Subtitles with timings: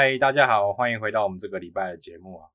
[0.00, 2.48] 嗨，大家好，欢迎回到我们这个礼拜的节目啊。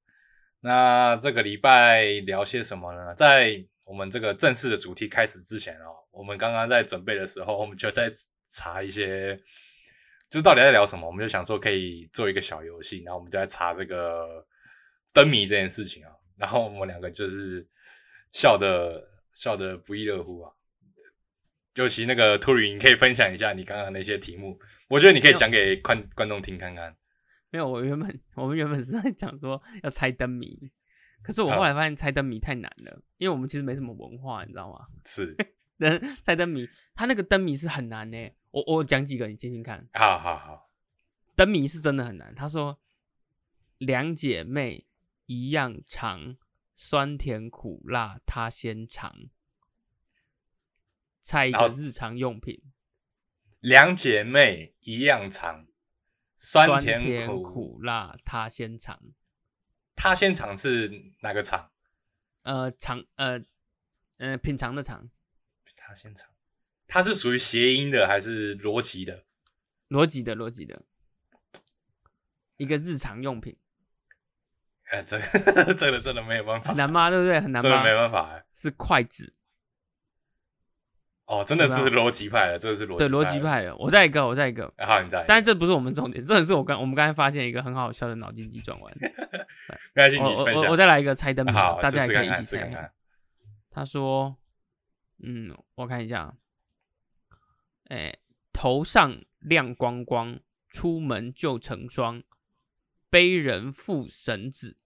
[0.61, 3.13] 那这个礼拜聊些什么呢？
[3.13, 8.09] 在我们这个正式的主题开始之前哦，我们刚刚在准备的时候，我们就在
[8.49, 9.37] 查一些，
[10.27, 11.05] 就是到底在聊什么。
[11.05, 14.43] 我们就想说可以做一个小游戏，然后我们就在查这个
[15.13, 16.09] 灯谜这件事情啊。
[16.37, 17.63] 然后我们两个就是
[18.31, 20.51] 笑的笑的不亦乐乎啊。
[21.75, 26.97] 尤其那个兔里，你可以分享一下你刚刚那些题目，我觉得你可以讲给观观众听看看。
[27.55, 30.69] 没有，我原本我们原本是在讲说要猜灯谜，
[31.21, 34.85] 可是我后来发现猜灯谜太难了，因为我们其实没什么文化，你知道吗？
[35.05, 35.33] 是，
[35.77, 38.29] 人猜灯谜，他那个灯谜是很难呢。
[38.51, 39.87] 我我讲几个你听听看。
[39.93, 40.69] 好好好，
[41.33, 42.35] 灯谜是真的很难。
[42.35, 42.77] 他说
[43.77, 44.85] 两姐妹
[45.27, 46.35] 一样长，
[46.75, 49.29] 酸甜苦辣她先尝。
[51.21, 52.61] 猜一个日常用品。
[53.61, 55.67] 两姐妹一样长。
[56.45, 58.99] 酸甜苦辣，他先尝。
[59.95, 61.71] 他先尝是哪个尝？
[62.43, 63.41] 呃，尝呃
[64.17, 65.09] 呃品尝的尝。
[65.75, 66.29] 他先尝，
[66.87, 69.25] 它是属于谐音的还是逻辑的？
[69.89, 70.83] 逻辑的，逻辑的。
[72.57, 73.57] 一个日常用品。
[74.91, 75.19] 哎，这
[75.73, 76.73] 真的 真的没有办法。
[76.73, 77.09] 难吗？
[77.09, 77.39] 对不对？
[77.41, 77.69] 很难吗？
[77.69, 78.43] 真的没办法。
[78.51, 79.33] 是筷子。
[81.27, 83.75] 哦，真的是逻辑派的，这个是逻辑对逻辑派的。
[83.77, 84.71] 我再一个，我再一个。
[84.77, 85.25] 好，你再。
[85.27, 88.93] 但是这不是我们重点，这是我刚我们刚才发现一个很好笑的脑筋急转弯。
[90.21, 92.91] 我我我再来一个猜灯谜，大家也可以一起猜看。
[93.71, 94.37] 他说
[95.23, 96.35] ：“嗯，我看一下。
[97.85, 98.17] 哎，
[98.53, 102.21] 头上亮光光，出门就成双，
[103.09, 104.77] 背人负绳子，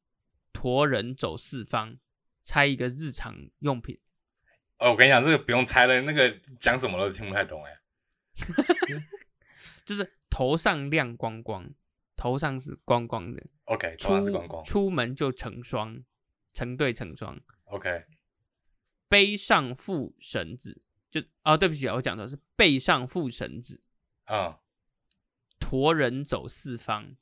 [0.54, 1.98] 驮人走四方。
[2.42, 4.00] 猜一个日常用品。”
[4.80, 7.80] 哦，我跟你讲，这个不用猜了，那个讲什么都听不太懂哎。
[9.86, 11.70] 就是头上亮光光，
[12.16, 13.44] 头上是光光的。
[13.66, 14.64] OK，头上是光光。
[14.64, 16.04] 出门就成双，
[16.54, 17.40] 成对成双。
[17.66, 18.06] OK，
[19.08, 20.82] 背上负绳子，
[21.12, 23.82] 就哦，对不起啊，我讲的是背上负绳子。
[24.26, 24.60] 啊，
[25.60, 27.18] 驮人走四方。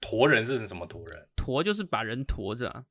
[0.00, 0.86] 驮人是什么？
[0.86, 1.28] 驮人？
[1.36, 2.86] 驮就是把人驮着。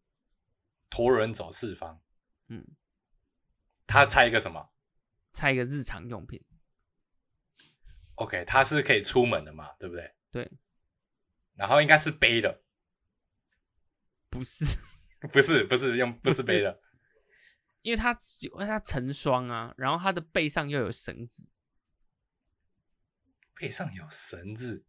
[0.90, 2.02] 驮人走四方。
[2.48, 2.68] 嗯。
[3.91, 4.72] 他猜一个什么？
[5.34, 6.41] 猜一个日常用品。
[8.16, 9.74] OK，他是可以出门的嘛？
[9.78, 10.16] 对不对？
[10.31, 10.52] 对。
[11.56, 12.63] 然后应该是背的。
[14.30, 14.78] 不是，
[15.31, 16.81] 不是，不是用，不是背的。
[17.81, 18.13] 因为它
[18.66, 21.50] 它成双啊，然后它的背上又有绳子。
[23.56, 24.85] 背上有绳子。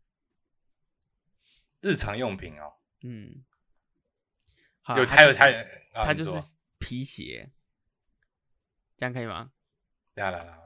[1.80, 2.74] 日常用品哦。
[3.00, 3.44] 嗯。
[4.96, 5.50] 有，还有，它，
[6.04, 7.50] 它就是皮鞋。
[9.02, 9.50] 这样可以吗？
[10.14, 10.56] 来来来，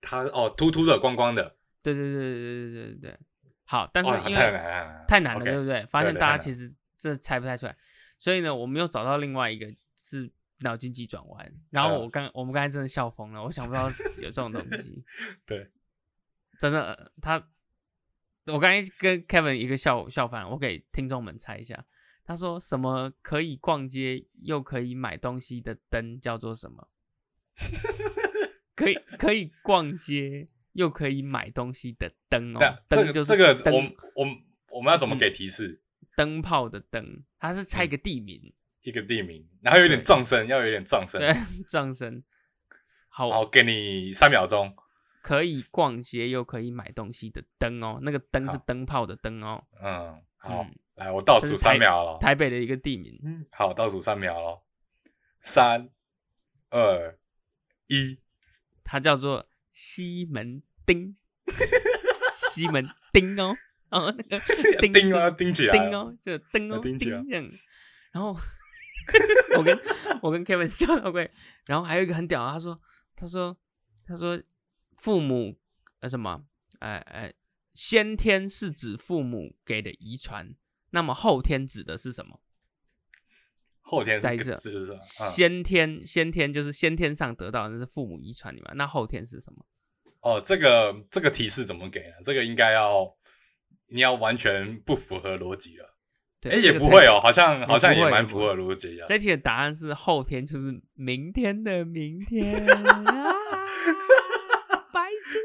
[0.00, 1.54] 它哦，秃秃的，光光的。
[1.82, 3.18] 对对对对对对对
[3.64, 5.84] 好，但是因为太难了，太难了，对不对？
[5.84, 7.76] 发现大家其实这猜不太出来，
[8.16, 9.66] 所以呢，我们又找到另外一个
[9.98, 11.52] 是脑筋急转弯。
[11.72, 13.86] 然后我刚我们刚才真的笑疯了，我想不到
[14.16, 15.04] 有这种东西。
[15.44, 15.70] 对，
[16.58, 17.36] 真的，他
[18.46, 21.84] 我刚才跟 Kevin 一个笑笑翻，我给听众们猜一下，
[22.24, 26.88] 他说什么可以逛街又可以买东西的灯叫做什么？
[28.74, 33.80] 可以可以逛街又可以买东西的灯哦，这个就是这个我
[34.16, 34.26] 我
[34.70, 35.80] 我们要怎么给提示？
[36.16, 38.52] 灯泡的灯，它是猜一个地名，
[38.82, 41.34] 一个地名，然后有点撞声，要有点撞声，对，
[41.68, 42.22] 撞声。
[43.08, 44.74] 好，好，给你三秒钟。
[45.22, 49.62] 可以逛街又可以买东西的灯哦，那个灯是灯泡的灯哦。
[49.80, 52.18] 嗯，好，来，我倒数三秒了。
[52.18, 53.20] 台北的一个地名。
[53.24, 54.62] 嗯，好，倒数三秒了，
[55.38, 55.88] 三
[56.70, 57.18] 二。
[57.86, 58.18] 一，
[58.84, 61.14] 它叫做西门町，
[62.34, 63.56] 西门町哦，
[63.90, 67.24] 哦那个钉啊钉起来，钉哦，就钉哦钉这样。
[68.12, 68.36] 然后
[69.56, 69.78] 我跟
[70.22, 71.30] 我跟 Kevin 笑到鬼，
[71.66, 72.80] 然后还有一个很屌，他说
[73.16, 73.56] 他说
[74.04, 74.40] 他说
[74.96, 75.58] 父母
[76.00, 76.44] 呃什么？
[76.80, 77.32] 哎哎
[77.72, 80.54] 先天是指父母给的遗传，
[80.90, 82.41] 那么后天指的是什么？
[83.84, 88.72] 后天是是是，先天先天就是先天上得到，那是父母遗传你嘛？
[88.74, 89.64] 那后天是什么？
[90.20, 92.14] 哦，这个这个提示怎么给呢？
[92.24, 93.16] 这个应该要
[93.88, 95.96] 你要完全不符合逻辑了。
[96.42, 99.04] 哎，也不会哦，好像好像也蛮符合逻辑的。
[99.06, 102.64] 这题的答案是后天，就是明天的明天。
[104.92, 105.38] 白痴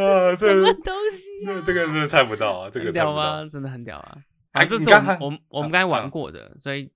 [0.00, 0.34] 啊！
[0.36, 1.62] 这什么东西啊？
[1.64, 2.70] 这个真的猜不到啊！
[2.70, 3.46] 这个屌吗？
[3.50, 4.18] 真的很屌啊！
[4.52, 6.90] 啊，这是我们我们我们刚才玩过的，所以。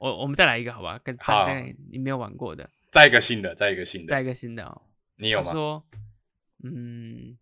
[0.00, 0.98] 我我们再来一个好吧？
[1.04, 1.60] 跟大家
[1.90, 4.82] 你没有玩过的，再一个新的，再一个新的，再一个新的哦。
[5.16, 5.52] 你有吗？
[5.52, 5.86] 说，
[6.64, 7.38] 嗯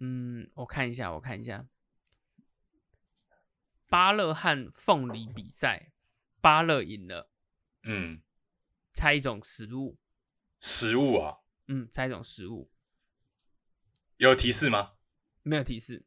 [0.00, 1.64] 嗯，我看一下，我看一下。
[3.88, 5.92] 巴勒和凤梨比赛，
[6.40, 7.30] 巴勒赢了，
[7.84, 8.20] 嗯，
[8.92, 9.96] 猜一种食物，
[10.58, 11.38] 食物啊，
[11.68, 12.72] 嗯，猜一种食物，
[14.16, 14.94] 有提示吗？
[15.44, 16.04] 没有提示，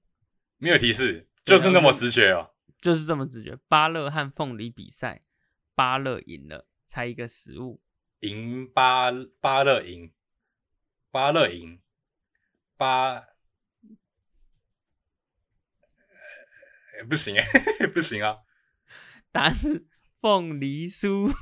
[0.58, 2.52] 没有提示，就是那么直觉哦。
[2.82, 3.58] 就是这么直觉。
[3.68, 5.22] 巴勒和凤梨比赛，
[5.80, 7.81] 芭乐赢了，猜一个食物。
[8.20, 9.10] 赢巴
[9.40, 10.12] 巴勒赢，
[11.10, 11.80] 巴勒赢，
[12.76, 13.14] 巴，
[16.98, 17.46] 呃不行哎，
[17.94, 18.40] 不行啊！
[19.31, 19.88] 答案是
[20.20, 21.31] 凤梨酥。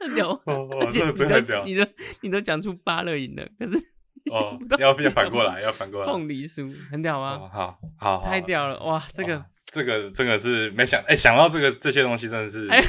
[0.00, 3.80] 很屌，哦哦 而且这个真的很屌你都你都你都讲出芭乐赢了，可是你
[4.32, 6.06] 哦要你要反过来，要反过来。
[6.06, 7.48] 凤梨酥，很屌哦吗？
[7.52, 12.82] 好好，好太屌了，哇，这个这个真的是没想哎，想到这个这些东西真的是哎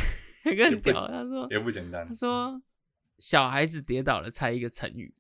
[0.44, 1.08] 很屌。
[1.08, 2.14] 他说也不简单他。
[2.14, 2.62] 说
[3.20, 5.14] 小孩子跌倒了，猜一个成语。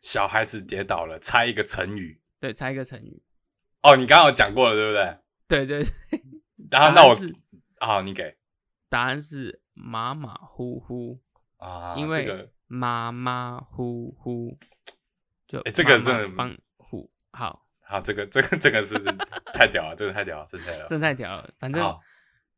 [0.00, 2.20] 小孩子跌倒了，猜一个成语。
[2.38, 3.22] 对，猜一个成语。
[3.82, 5.18] 哦，你刚刚有讲过了，对不对？
[5.48, 6.20] 对对，对
[6.70, 7.16] 然后那我
[7.80, 8.36] 好，你给
[8.88, 11.20] 答案是马马虎虎，
[11.58, 14.58] 啊，因为这个马马虎虎，
[15.46, 18.94] 就哎这个真的帮虎好，好，这个这个这个是
[19.52, 20.88] 太屌了，这个 太屌了，真的太屌了。
[20.88, 21.50] 真太屌了。
[21.58, 22.00] 反正好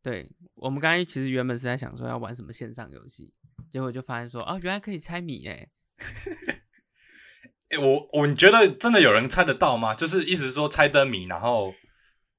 [0.03, 3.33] 对我们刚才其实原本是在想说要玩什么线上游戏，
[3.71, 5.69] 结果就发现说哦，原来可以猜谜哎。
[7.71, 9.95] 哎、我我你觉得真的有人猜得到吗？
[9.95, 11.75] 就是意思是说猜灯谜，然后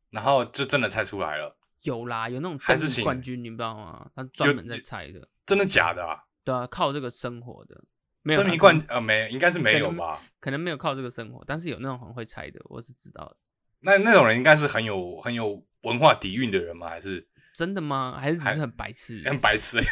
[0.09, 4.09] 然后就真的猜出来了，有啦，有那种还是请冠军，你不知道吗？
[4.15, 6.23] 他专门在猜的，真的假的啊？
[6.49, 7.83] 对啊，靠这个生活的。
[8.23, 10.19] 没有灯谜啦可能冠呃没，应该是没有吧？
[10.39, 13.35] 可能没有靠这个生活，但是有那种很会猜的，我是知道的。
[13.81, 16.89] 那那种人应该是很有很有文化底蕴的人吗？
[16.89, 18.17] 还是真的吗？
[18.19, 19.21] 还是只是很白痴？
[19.25, 19.85] 很白痴、欸？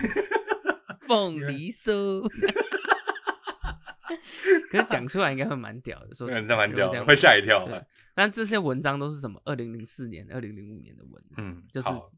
[1.08, 2.28] 凤梨酥。
[4.72, 7.66] 可是讲出来应该会蛮屌的，说实那在蛮屌会吓一跳。
[7.68, 7.82] 对
[8.14, 9.40] 但这些文章都是什么？
[9.46, 12.12] 二零零四年、二零零五年的文，嗯，就是好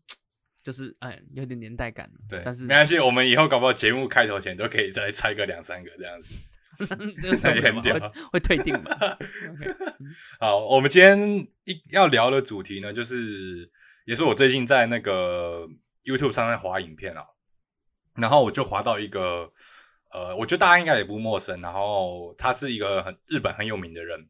[0.64, 2.10] 就是哎，有点年代感。
[2.28, 6.36] 对，但是没关系，我们以后搞不好节目开头前都可以再猜个两三个这样子。
[6.80, 9.18] 很屌会会退订吧？OK，
[10.40, 13.70] 好，我们今天一要聊的主题呢，就是
[14.06, 15.68] 也是我最近在那个
[16.06, 17.26] YouTube 上在滑影片啊，
[18.16, 19.52] 然后我就滑到一个
[20.12, 24.30] 呃，我觉得大家应该也不陌生，然后他是一个很日本很有名的人，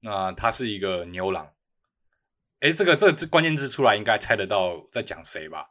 [0.00, 1.48] 那他是一个牛郎，
[2.64, 5.66] 诶，这个这这关键字出来应该猜得到在讲谁吧？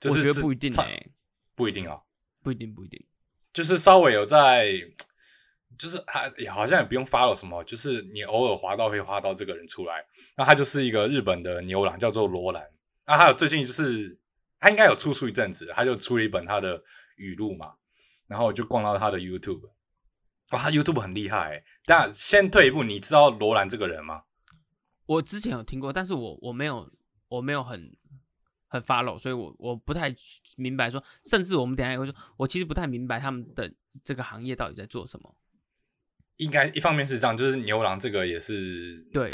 [0.00, 1.06] 就是我觉得不一定差哎，
[1.54, 2.00] 不一定啊，
[2.42, 3.06] 不一定不一定。
[3.52, 4.72] 就是稍微有在，
[5.78, 10.04] 就是还也好像也不用 follow 什么，就是你偶尔滑到会滑到这个人出来，
[10.36, 12.68] 那他就是一个日本的牛郎，叫做罗兰。
[13.06, 14.18] 那还有最近就是
[14.58, 16.82] 他应该有出书一阵子，他就出了一本他的
[17.14, 17.74] 语录嘛，
[18.26, 19.70] 然后我就逛到他的 YouTube，
[20.50, 21.64] 哇，他 YouTube 很厉害、欸。
[21.84, 24.24] 但先退一步，你知道罗兰这个人吗？
[25.10, 26.88] 我之前有听过，但是我我没有
[27.26, 27.90] 我没有很
[28.68, 30.14] 很 follow，所以我我不太
[30.56, 33.74] 明白说，甚至我们等一下也会说，我其实不太明白他们的
[34.04, 35.36] 这个行业到底在做什么。
[36.36, 39.28] 应该一方面是这样，就是牛郎这个也是对，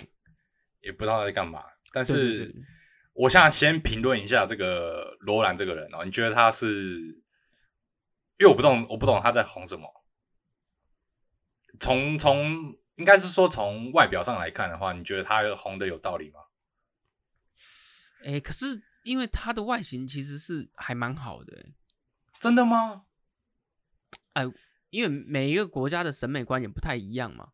[0.81, 1.63] 也不知道在干嘛。
[1.93, 2.55] 但是对
[3.13, 7.23] 我想先评论一下这个罗兰这个人哦，你觉得他是？
[8.39, 9.87] 因为我不懂，我不懂他在红什么。
[11.79, 12.55] 从从
[12.97, 16.41] 应该是说从外表上来看的话，你觉得他红的有道理吗？
[18.25, 21.75] 哎、可是因为他的外形其实是还蛮好的、欸，
[22.41, 23.07] 真的吗？
[24.33, 24.45] 哎
[24.91, 27.53] 因为每一个国家的审美观也不太一样嘛。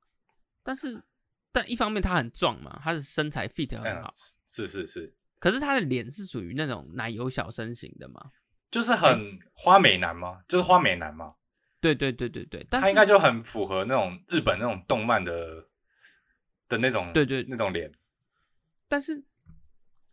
[0.62, 1.02] 但是，
[1.50, 4.10] 但一方面他很壮嘛，他的身材 fit 很嗯好，，
[4.46, 8.30] 是是是，可是他的脸是属于那种奶油小身型的嘛。
[8.70, 10.44] 就是很花美男吗？
[10.46, 11.34] 就是花美男吗？
[11.82, 15.68] 对对对对对，他应该就很符合那种日本那种动漫的
[16.68, 17.92] 的那种对对那种脸。
[18.86, 19.24] 但是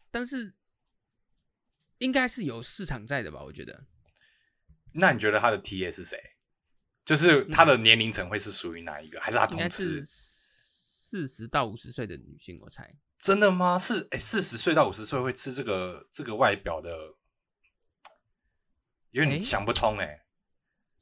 [0.09, 0.55] 但是
[1.99, 3.43] 应该是有市场在的吧？
[3.43, 3.85] 我觉得
[4.93, 6.17] 那你觉得他的 T A 是谁？
[7.05, 9.21] 就是他的年龄层会是属于哪一个？
[9.21, 10.03] 还是他同时？
[10.03, 12.95] 四十到五十岁的女性，我猜。
[13.17, 13.77] 真的吗？
[13.77, 17.15] 是哎，四十岁到五十岁会吃这个这个外表的，
[19.11, 20.25] 有点想不通哎。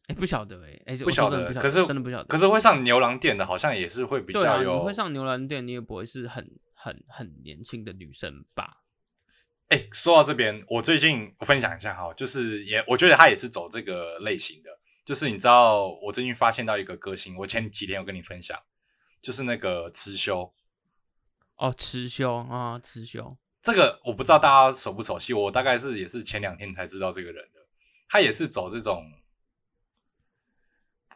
[0.07, 2.25] 哎，不晓得哎，哎，不晓得，可是真的不晓得。
[2.25, 4.79] 可是会上牛郎店的，好像也是会比较有。
[4.79, 8.77] 你会上牛郎店，你也不会是很很很年轻的女生吧？
[9.67, 14.69] 哎，说到这边，我最近我分享一下哈，就是也我觉得他也是走这个类型的，
[15.03, 18.57] 就是你知道我最近发现到一个歌星，我前几天有跟你分享，
[19.21, 20.53] 就是那个辞修，
[21.57, 27.59] 哦，持修啊，持修，这个我不知道大家熟不熟悉，我大概是也是前两天才知道这个人的，
[28.07, 29.03] 他也是走这种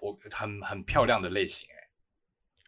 [0.02, 1.88] 我很很漂亮的类型哎、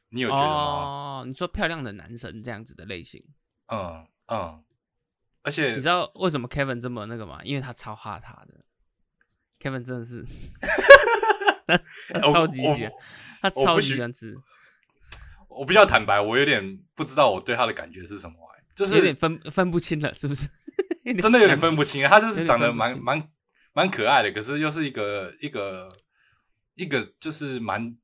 [0.10, 0.54] 你有觉得吗？
[0.54, 3.24] 哦，你说漂亮的男神这样子的类型，
[3.68, 4.63] 嗯嗯，
[5.42, 7.42] 而且你知道为什么 Kevin 这么那个吗？
[7.44, 8.63] 因为他超哈他的
[9.60, 10.24] ，Kevin 真的是
[12.32, 12.92] 超级喜欢，
[13.42, 14.36] 他超喜级喜欢吃，
[15.50, 20.48] 我比较坦白，我有点不知道我对他的感觉是什么、欸，就是有点分分不清了，是不是？
[21.20, 22.08] 真的有点分不清。
[22.08, 23.28] 他就是长得蛮蛮
[23.74, 25.90] 蛮可爱的，可是又是一个一个
[26.75, 27.96] 一个就是蛮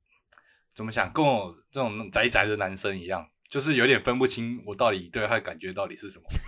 [0.74, 6.26] 怎么想，跟我这种宅宅的男生一样，就是有点分不清我到底对他的感觉到底是什么。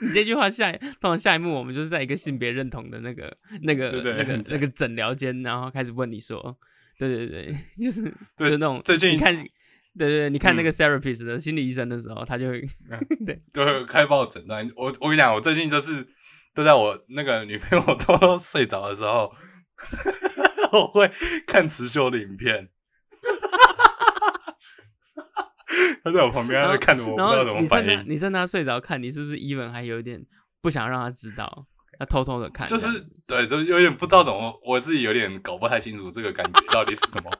[0.00, 6.56] 你这句话下一，通常下一幕我们就是在一个性别认同的那个、那个、对对那个、那个诊疗间，然后开始问你说，
[6.96, 9.44] 对对 对，就是对就是那种最近你看，对
[10.08, 12.64] 对对，你看那嗯个 therapist 的心理医生的时候，他就会
[13.26, 13.42] 对，
[13.88, 14.68] 开报诊断。
[14.76, 16.06] 我我跟你讲，我最近就是
[16.58, 19.32] 都在我那个女朋友 偷偷睡着的时候，
[20.72, 21.08] 我会
[21.46, 22.68] 看持久的影片。
[26.02, 28.04] 他在我旁边，他在看着我，不知道怎么反应。
[28.08, 30.20] 你趁他睡着看，你是不是 even 还有一点
[30.60, 32.88] 不想让他知道，他偷偷的看，就是
[33.24, 37.30] 对，就有点不知道怎么，我自己有点搞不太清楚这个感觉到底是什么。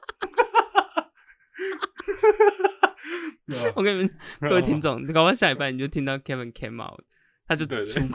[3.75, 4.09] 我跟你们
[4.39, 7.01] 各位听众，搞不好下礼拜你就听到 Kevin came out，
[7.49, 7.99] 他就对对出，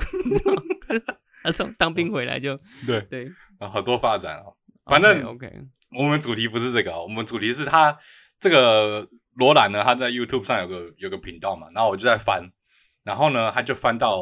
[1.43, 3.27] 他从当兵回来就对对，
[3.59, 4.57] 啊，好多发展哦。
[4.85, 5.51] 反正 OK，,
[5.99, 7.99] 我们主题不是这个、哦，我们主题是他
[8.39, 12.49] 这个罗兰呢，他在 YouTube 上有个有个频道嘛，然后我就在翻，
[13.03, 14.17] 然后呢，他就翻到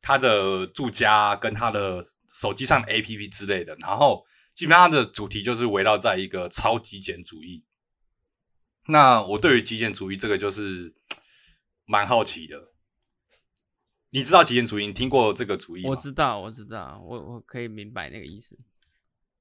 [0.00, 7.64] 他的住家跟他的手机上的 APP 之类的，然后基本上他的主题就是围绕在一个超极简主义。
[8.86, 10.94] 那我对于极简主义这个就是
[11.86, 12.73] 蛮好奇的。
[14.14, 14.86] 你知道极简主义？
[14.86, 15.90] 你听过这个主义吗？
[15.90, 18.56] 我知道，我知道，我我可以明白那个意思。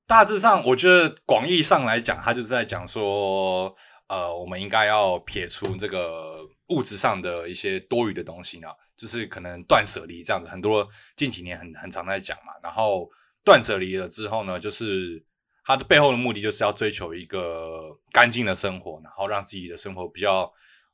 [0.07, 3.75] 大致上，我觉得广义上来讲，他就是在讲说，
[4.07, 6.39] 呃，我们应该要撇除这个
[6.69, 10.49] 物质上的一些多余的东西呢，就是可能断舍离这样子。
[10.49, 12.53] 很多近几年很很常在讲嘛。
[12.63, 13.07] 然后
[13.45, 15.23] 断舍离了之后呢，就是
[15.63, 20.51] 它的背后的目的就是要追求一个干净的生活，然后让自己的生活不要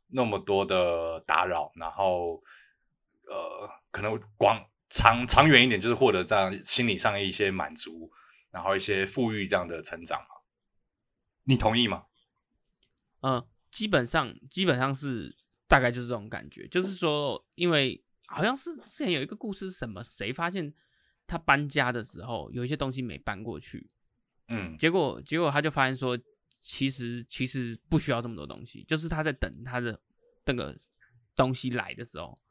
[0.09, 2.43] 那么多的打扰，然后
[3.29, 8.11] 呃，可能广长长远一点，就是获得这样心理上一些满足。
[8.51, 10.27] 然后一些富裕这样的成长嘛，
[11.43, 12.05] 你同意吗？
[13.21, 20.73] 嗯，基本上基本上是大概就是这种感觉，就是说，因为好像是之前有一个故事，是什么谁发现
[21.27, 23.91] 他搬家的时候有一些东西没搬过去，
[24.47, 26.17] 嗯结果结果他就发现说，
[26.59, 30.01] 其实其实不需要这么多东西，就是他在等他的
[30.45, 30.75] 那个
[31.35, 32.41] 东西来的时候，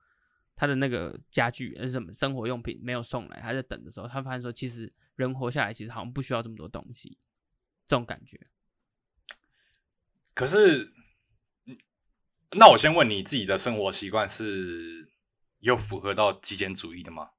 [0.59, 7.17] 他的那个家具还是什么生活用品没有送来，他在等的时候，他发现说，其实人活下来其实好像不需要这么多东西，
[7.87, 8.49] 这种感觉。
[10.35, 10.93] 可是，
[11.67, 11.79] 嗯
[12.51, 15.09] 那我先问你自己的生活习惯是
[15.61, 17.31] 有符合到极简主义的吗？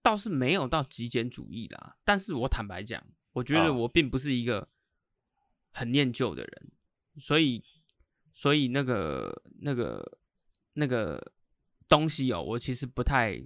[0.00, 4.70] 倒是没有到极简主义啦，但是我坦白讲，我觉啊得我并不是一个
[5.70, 6.72] 很念旧的人，
[7.18, 7.62] 所以
[8.32, 10.18] 所以那个那个
[10.74, 11.33] 那个
[11.94, 13.40] 东西哦，我其实不太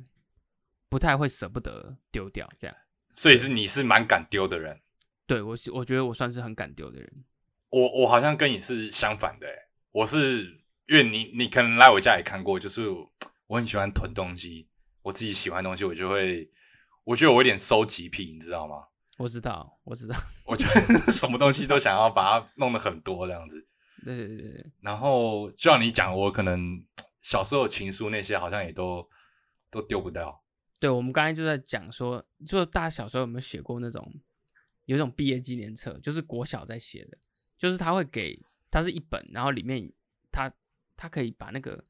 [0.89, 2.75] 不太会舍不得丢掉，这样。
[3.15, 4.81] 所以是你是蛮敢丢的人，
[5.27, 7.25] 对我我觉得我算是很敢丢的人，
[7.69, 10.45] 我我好像跟你是相反的、欸，我是
[10.87, 12.89] 因为你你可能来我家也看过，就是
[13.49, 14.67] 我很喜欢囤东西，
[15.03, 16.49] 我自己喜欢的东西我就会，
[17.05, 18.87] 我觉得我有点收集癖，你知道吗？
[19.19, 23.67] 我知道我知道，我觉得 什么东西都想要把它弄得很多这样子。
[24.05, 26.81] 对对对对，然后就像你讲，我可能
[27.29, 29.07] 小时候情书那些好像也都
[29.71, 30.43] 都丢不掉。
[30.79, 34.15] 对，我们刚才就在讲说，就大家小时候有没有写过那种
[34.87, 37.19] 有一种毕业纪念册，就是国小在写的，
[37.59, 39.93] 就是他会给，它是一本，然后里面
[40.33, 40.51] 它
[40.97, 41.85] 它可以把那个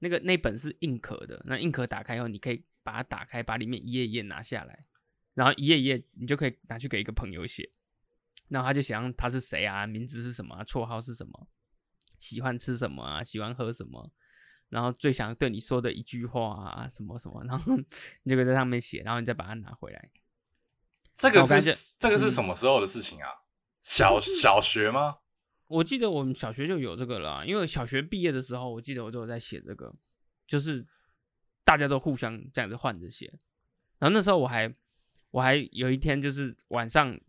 [0.00, 4.84] 那个那本是硬壳的，那硬壳打开以后，你可以把它打开，把里面一页一页拿下来，
[5.32, 7.72] 然后一页一页你就可以拿去给一个朋友写，
[8.48, 11.48] 然后他就写上他是谁啊，名字是什么、绰号是什么，
[12.18, 14.12] 喜欢吃什么啊，喜欢喝什么。
[14.72, 17.76] 然后最想对你说的一句话啊，什么什么，然后
[18.24, 20.10] 你就可以在上面写，然后你再把它拿回来。
[21.12, 23.28] 这个是这个是嗯什么时候的事情啊？
[23.82, 25.18] 小小学吗？
[25.68, 29.94] 我记得我们小学就有这个了啊，因为小学毕业的时候，我记得我都有在写这个，
[30.46, 30.86] 就是
[31.64, 33.26] 大家都互相这样子换着写。
[33.98, 34.74] 然后那时候我还
[35.32, 37.20] 我还有一天就是晚上，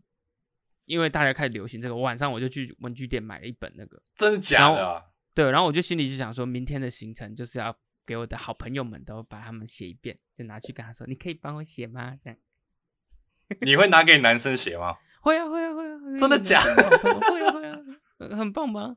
[0.86, 5.04] 因为大家开始流行这个，我晚上我就去文具店买了一本那个，真的假的、啊？
[5.34, 7.76] 对，然后我就心里就想说，明天的行程就是要
[8.06, 12.16] 给我的好朋友们都把他们写一遍，就拿去跟他说，你可以帮我写吗？
[12.22, 12.38] 这样。
[13.60, 14.96] 你会拿给男生写吗？
[15.20, 15.98] 会啊会啊会啊！
[16.18, 16.98] 真的假的？
[16.98, 17.78] 会啊会啊！
[18.18, 18.96] 很很棒吧？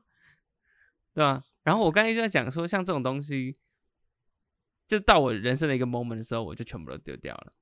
[1.14, 1.42] 对吧？
[1.64, 3.58] 然后我刚才就在讲说，像这种东西，
[4.86, 7.52] 就到我人生的一个 moment 的时候，我就全部都丢掉了。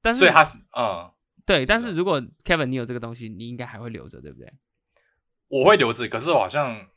[0.00, 1.12] 但是，所以他是嗯，
[1.44, 4.52] 对，但是是如果 Kevin 你有这个东西，你应该还会留着，对不对？
[5.48, 6.88] 我会留着，可是我好像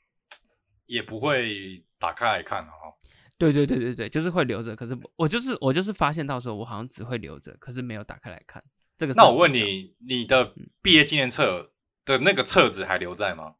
[0.94, 2.94] 也不会打开来看哦。
[3.38, 4.76] 对对对对对，就是会留着。
[4.76, 8.64] 可是我就是我就是发现到时候我好像只会留着，可是没有打开来看。
[8.96, 11.74] 这个那我问你，你的毕业纪念册
[12.06, 13.56] 的那个册子还留在吗？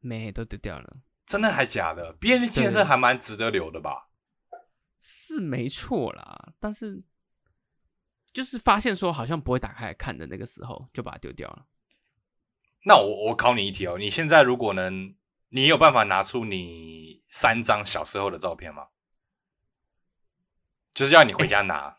[0.00, 2.12] 没都丢掉了，真的还假的？
[2.20, 4.10] 毕业纪念册还蛮值得留的吧？
[5.00, 6.52] 是没错啦。
[6.60, 7.02] 但是
[8.32, 11.66] 就是发现说好像不会打开来看的那个时候，就把它丢掉了。
[12.86, 15.14] 那我我考你一题哦，你现在如果能，
[15.54, 18.88] 你有办法拿出你三张小时候的照片吗？
[20.92, 21.98] 就是要你回家拿。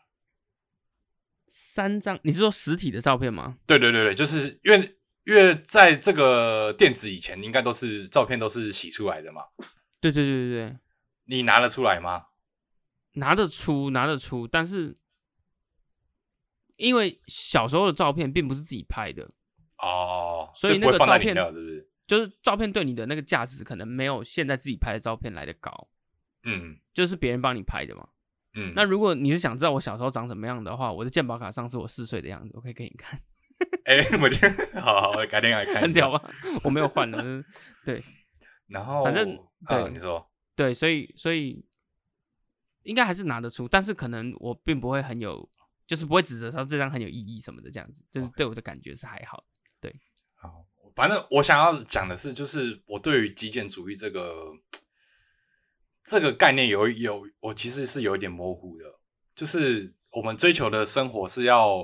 [1.48, 3.56] 三张，你是说实体的照片吗？
[3.66, 9.46] 对对对对，就是因为因为在这个电子以前，应该都是照片都是洗出来的嘛。
[10.00, 10.78] 对对对对对，
[11.24, 12.26] 你拿得出来吗？
[13.12, 14.98] 拿得出拿得出，但是
[16.76, 19.30] 因为小时候的照片并不是自己拍的，
[19.78, 21.90] 哦，所以不会放在那个照片里面，是不是？
[22.06, 25.88] 就是照片对你的那个价值可能没有现在自己拍的照片来的高，
[26.44, 28.08] 嗯就是别人帮你拍的嘛。
[28.54, 33.20] 嗯，那如果你是想知道我小时候长什么样的话，我的健保卡上是我四岁的样子，我可以给你看，
[33.84, 35.80] 哎、我觉得好好，我改天来看一下。
[35.82, 36.30] 很屌吧？
[36.64, 37.44] 我没有换了，就是
[37.84, 38.02] 对
[38.68, 39.36] 然后反正
[39.66, 41.62] 对嗯，你说对，所以所以
[42.84, 45.46] 应该还是拿得出，但是可能我并不会很有，
[45.86, 49.44] 就是不会指责他这张很有意义什么的这样子，就是对我的感觉是还好。
[49.80, 49.94] 对
[50.34, 50.64] 好，
[50.96, 54.34] 反正我想要讲的是，就是我对于极简主义这个
[56.02, 58.98] 这个概念有有，我其实是有一点模糊的。
[59.34, 61.82] 就是我们追求的生活是要，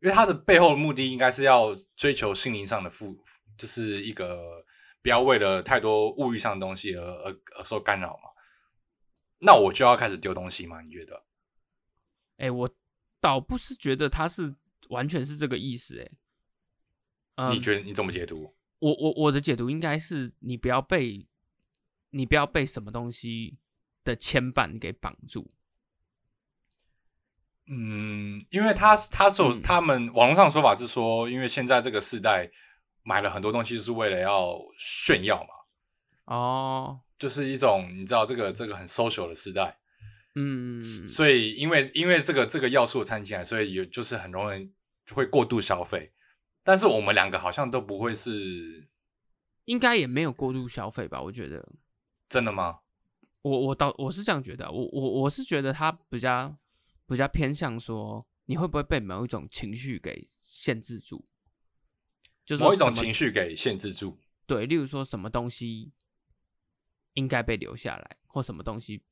[0.00, 3.22] 因为它的背后的目的应该是要追求心灵上的富，
[3.58, 4.64] 就是一个
[5.02, 8.30] 不要为了太多物欲上的东西而而而受干扰嘛。
[9.40, 10.80] 那我就要开始丢东西吗？
[10.80, 11.22] 你觉得？
[12.38, 12.70] 哎、我
[13.20, 14.54] 倒不是觉得他是
[14.88, 16.10] 完全是这个意思、哎，
[17.38, 18.52] 嗯，你觉得你怎么解读？
[18.80, 21.28] 我我我的解读应该是你不要被
[22.10, 23.58] 你不要被什么东西
[24.02, 25.52] 的牵绊给绑住。
[27.68, 32.50] 嗯，因为他他是有嗯他们网络上的说法是说，因为现在这个时代
[33.04, 39.78] 买了很多东西，是为了要炫耀嘛，哦，就是一种你知道这个这个很 social 的时代，
[40.34, 44.72] 嗯，所以因为因为这个这个要素掺进来，所以有就是很容易
[45.12, 46.12] 会过度消费。
[46.68, 48.86] 但是我们两个好像都不会是
[49.64, 51.18] 应该也没有过度消费吧？
[51.22, 51.66] 我觉得，
[52.28, 52.80] 真的吗？
[53.40, 56.54] 我我倒我是这样觉得啊，我我我是觉得他比较
[57.08, 61.24] 比较偏向说，你会不会被某一种情绪给限制住？
[62.44, 64.18] 就是某一种情绪给限制住。
[64.46, 65.94] 对，例如说什么东西
[67.14, 69.02] 应该被留下来，或什么东西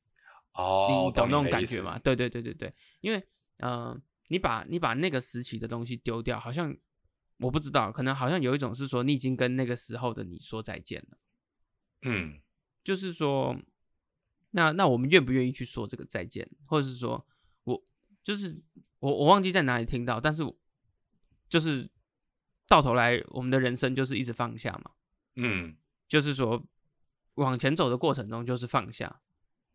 [0.53, 1.97] 哦，你懂那种感觉吗？？
[2.03, 6.77] 对对对对对，因为呃，你把你把那个时期的东西丢掉，好像
[7.39, 11.17] 我不知道，可能好像有一种是说你已经跟那个时候的你说再见了，
[12.03, 12.39] 嗯。
[12.83, 13.53] 就是说，
[14.51, 17.27] 那那我们愿不愿意去说这个再见，或者是说
[17.65, 17.83] 我
[18.23, 18.63] 就是
[18.99, 20.41] 我我忘记在哪里听到，但是
[21.49, 21.89] 就是
[22.65, 24.91] 到头来我们的人生就是一直放下嘛，
[25.35, 25.75] 嗯。
[26.07, 26.63] 就是说
[27.33, 29.19] 往前走的过程中就是放下。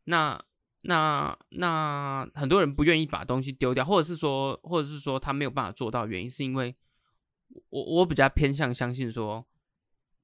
[0.04, 0.42] 那
[0.80, 6.74] 那那很多人不愿意把东西丢掉，或者是说，或者是说他没有办法做到，原因是因为
[7.70, 9.46] 我我比较偏向相信说，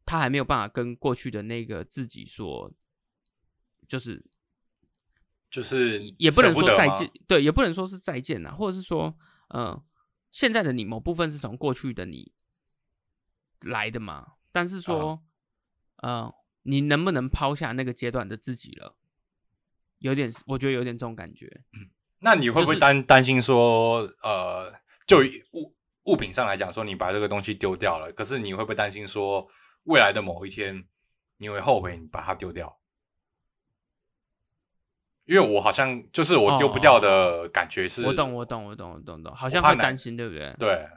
[0.04, 2.72] 他还没有办法跟过去的那个自己说，
[3.86, 4.24] 就是
[5.50, 9.16] 就是也不能说再见，对，也不能说是再见呐，或者是说，
[9.48, 9.82] 呃，
[10.30, 12.32] 现在的你某部分是从过去的你
[13.62, 15.22] 来的嘛，但是说，
[15.96, 18.96] 呃，你能不能抛下那个阶段的自己了？
[19.98, 21.64] 有点，我觉得有点这种感觉。
[22.20, 24.72] 那你会不会就是担担心说，呃，
[25.06, 25.42] 就以
[26.08, 29.46] 物物品上来讲，说你把这个东西丢掉了，可是你会不会担心说，
[29.84, 30.86] 未来的某一天
[31.36, 32.78] 你会后悔你把它丢掉？
[35.24, 40.54] 因为我好像就是我丢不掉的感觉是，哦我懂，我懂，我懂，我懂，懂，好像会担心，对不对？
[40.58, 40.88] 对，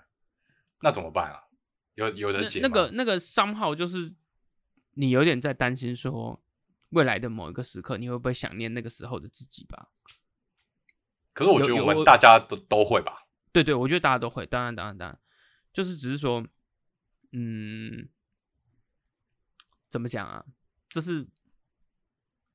[0.79, 1.43] 那怎么办啊？
[1.95, 4.15] 有有的解吗那个那个商号就是
[4.93, 6.41] 你有点在担心说，
[6.91, 9.89] 未来的某一个时刻，你会不会想念那个时候的自己吧？
[11.33, 15.19] 可是我觉得我们大家都都会吧，对对，我觉得大家都会，当然当然当然，
[15.73, 16.45] 就是只是说，
[17.31, 18.07] 嗯，
[19.89, 20.45] 怎么讲啊？
[20.89, 21.27] 这是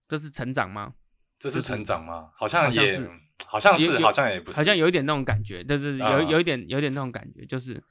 [0.08, 0.94] 这是成长吗？
[1.38, 2.32] 这是成长吗？
[2.34, 2.98] 好像也
[3.44, 7.82] 好像是好像，也不是，好像有一点那种感觉，就是有啊有一点有一点那种感觉，就是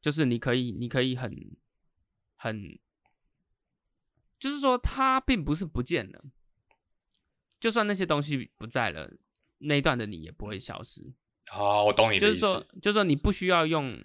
[0.00, 1.56] 就是你可以你可以很
[2.36, 2.78] 很
[4.38, 6.24] 就是说它并不是不见了，
[7.58, 9.10] 就算那些东西不在了，
[9.58, 11.14] 那一段的你也不会消失。
[11.54, 12.40] 好，我懂你的意思。
[12.40, 14.02] 就是说，就是说你不需要用，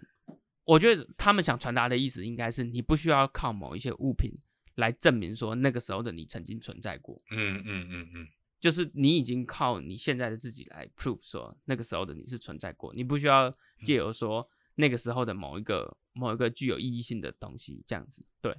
[0.66, 4.30] 我觉得他们想传达的意思应该是你不需要靠某一些物品
[4.76, 8.28] 来证明说那个时候的你曾经存在过，嗯嗯嗯嗯，
[8.60, 13.50] 就是你已经靠你现在的自己来 prove 说那个时候的你是存在过，你不需要
[13.82, 18.26] 借由说那个时候的某一个某一个具有意义性的东西这样子。
[18.42, 18.54] 对，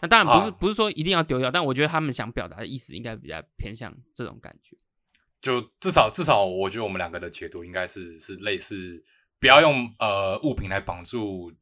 [0.00, 4.76] 那当然不是不是说一定要丢掉，但我觉得他们想表达的意思应该比较偏向这种感觉。
[5.42, 9.04] 就至少至少，我觉得我们两个的解读应该是是类似，
[9.40, 11.52] 不要用呃物品来绑住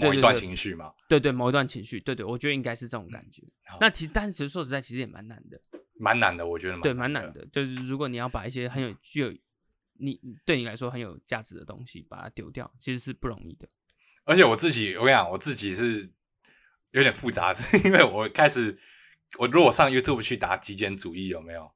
[0.00, 0.92] 某一段情绪嘛。
[1.08, 3.42] 对对，某一段情绪，对对，我觉得应该是这种感觉。
[3.66, 5.58] 好那其实，但是说实在，其实也蛮难的，
[5.98, 7.32] 蛮难的，我觉得蛮对，蛮难。
[7.32, 7.44] 的。
[7.50, 9.34] 就是如果你要把一些很有具有
[9.94, 13.66] 你对你来说很有价值的东西把它丢掉，其实是不容易的。
[14.26, 16.12] 而且我自己，我跟你讲，我自己是
[16.90, 18.78] 有点复杂，是 因为我开始，
[19.38, 21.72] 我如果上 YouTube 去打极简主义有没有？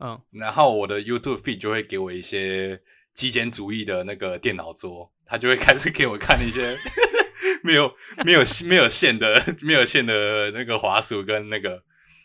[0.00, 2.80] 嗯，然后我的 YouTube feed 就会给我一些
[3.12, 6.76] 极简主义的那个电脑桌，他就会开始给我看一些
[7.62, 11.82] 没有 没有没有线的 没有线的那个滑鼠跟那个，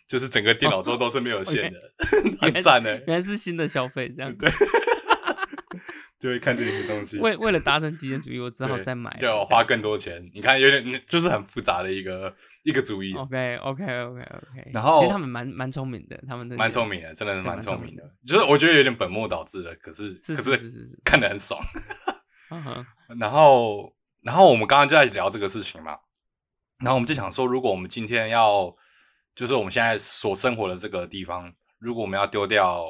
[0.08, 1.80] 就是整个电脑桌都是没有线的，
[2.40, 4.34] 很赞的，原来是新的消费这样。
[4.38, 4.50] 对，
[6.26, 7.20] 就会看这些东西。
[7.20, 9.16] 为为了达成极简主义，我只好再买。
[9.20, 10.28] 就要花更多钱。
[10.34, 14.72] 你看，有点就是很复杂的一个一个主意，OK OK OK OK。
[14.74, 18.02] 然后其实他们蛮蛮聪明的，他们的蛮聪明的，真的是蛮聪明的。
[18.26, 21.00] 就是我觉得有点本末倒置了，可是是可是是是是。
[21.04, 21.62] 看得很爽。
[23.20, 25.98] 然后，然后我们刚刚就在聊这个事情嘛，
[26.80, 28.76] 然后我们就想说，如果我们今天要，
[29.36, 32.84] 就是我们现在所生活的这个地方，如果我们要丢掉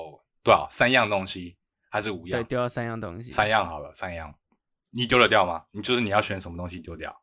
[0.43, 1.57] 多少三样东西，
[1.95, 2.43] 还是五样对，样？
[2.43, 3.31] 丢掉三样东西。
[3.31, 4.35] 三样好了，三样，
[4.91, 5.65] 你丢得掉吗？
[5.71, 7.21] 你就是你要选什么东西丢掉？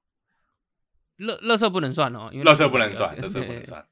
[1.16, 3.62] 乐乐色不能算哦，因为垃圾不能算，对垃圾不能。
[3.62, 3.86] 算。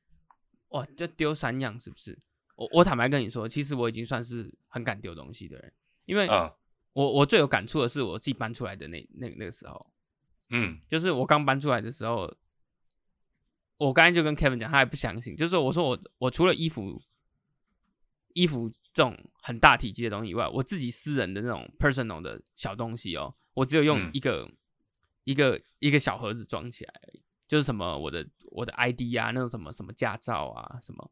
[0.70, 2.18] 哇，就丢三样是不是？
[2.56, 5.72] 我我坦白跟你说，其实我已经算是很敢丢东西的人，
[6.06, 6.50] 因为嗯
[6.94, 9.86] 我我最有感触的是我自己搬出来的那那那个时候，
[10.48, 12.34] 嗯就是我刚搬出来的时候，
[13.76, 17.00] 我刚才就跟 Kevin 讲，他还不相信，就是说我说我我除了衣服
[18.32, 24.46] 衣服这种很大体积的东西以外，我自己私人的那种 personal 的小东西哦，我只有用嗯一个、
[25.24, 31.10] 一个一个小盒子装起来而已，就是什么我的我的 ID 啊，那种什么什么驾照啊什么，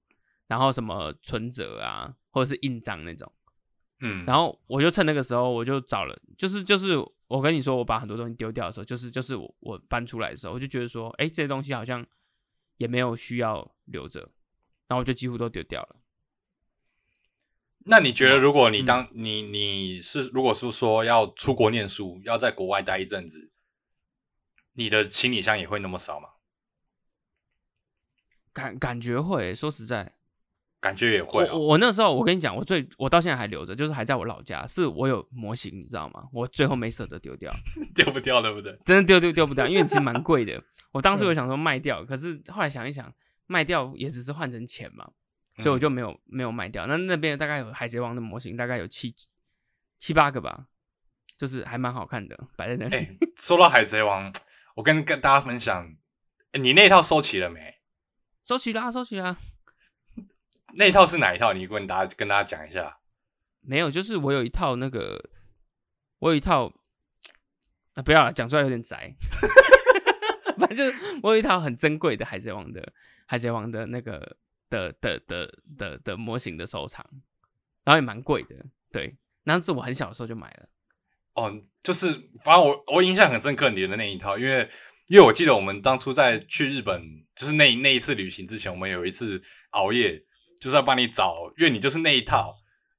[0.48, 3.32] 然后什么存折啊，或者是印章那种。
[4.00, 6.94] 嗯，然后我就趁那个时候，我就找了，就是就是
[7.26, 12.06] 我跟你说，我把很多东西丢掉的时候，就是就是我我搬出来的时候，我就觉得说，哎，这些东西好像
[12.76, 14.20] 也没有需要留着，
[14.88, 15.96] 然后我就几乎都丢掉了。
[17.88, 23.50] 那你觉得，如果嗯你当、你你是如果是说要出国念书，要在国外待一阵子，
[24.74, 26.28] 你的行李箱也会那么少吗？
[28.52, 30.16] 感感觉会，说实在，
[30.80, 31.50] 感觉也会、哦。
[31.52, 36.24] 我我那时候我跟你讲，我最我到现在还留着，就是还在我老家，是我有模型，你知道吗？
[36.32, 37.50] 我最后没舍得丢掉，
[37.94, 38.76] 丢不掉，对不对？
[38.84, 40.62] 真的丢丢丢不掉，因为其实蛮贵的。
[40.92, 43.10] 我当时有想说卖掉，可是后来想一想，
[43.46, 45.10] 卖掉也只是换成钱嘛，
[45.58, 46.86] 所以我就没有没有卖掉。
[46.86, 49.14] 那那边大概有海贼王的模型，大概有七
[49.98, 50.66] 七八个吧，
[51.36, 52.96] 就是还蛮好看的，摆在那里。
[52.96, 54.32] 哎、说到海贼王，
[54.76, 55.96] 我跟跟大家分享，
[56.52, 57.76] 哎你那一套收齐了没？
[58.44, 59.36] 收齐啦，收齐啦。
[60.74, 61.52] 那一套是哪一套？
[61.52, 62.98] 你跟大家跟大家讲一下。
[63.60, 65.30] 没有，就是我有一套那个，
[66.20, 66.72] 我有一套，
[67.94, 69.14] 啊，不要了，讲出来有点宅。
[70.58, 72.92] 反正就是我有一套很珍贵的海贼王的
[73.26, 74.36] 海贼王的那个
[74.70, 77.04] 的的的的的模型的收藏，
[77.84, 78.56] 然后也蛮贵的，
[78.92, 79.16] 对。
[79.44, 80.68] 那是我很小的时候就买了，
[81.32, 84.68] 哦，就是反正我我印象很深刻你的那一套，因为
[85.06, 87.02] 因为我记得我们当初在去日本，
[87.34, 90.22] 就是那那一次旅行之前，我们有一次熬夜，
[90.60, 92.54] 就是要帮你找，因为你就是那一套，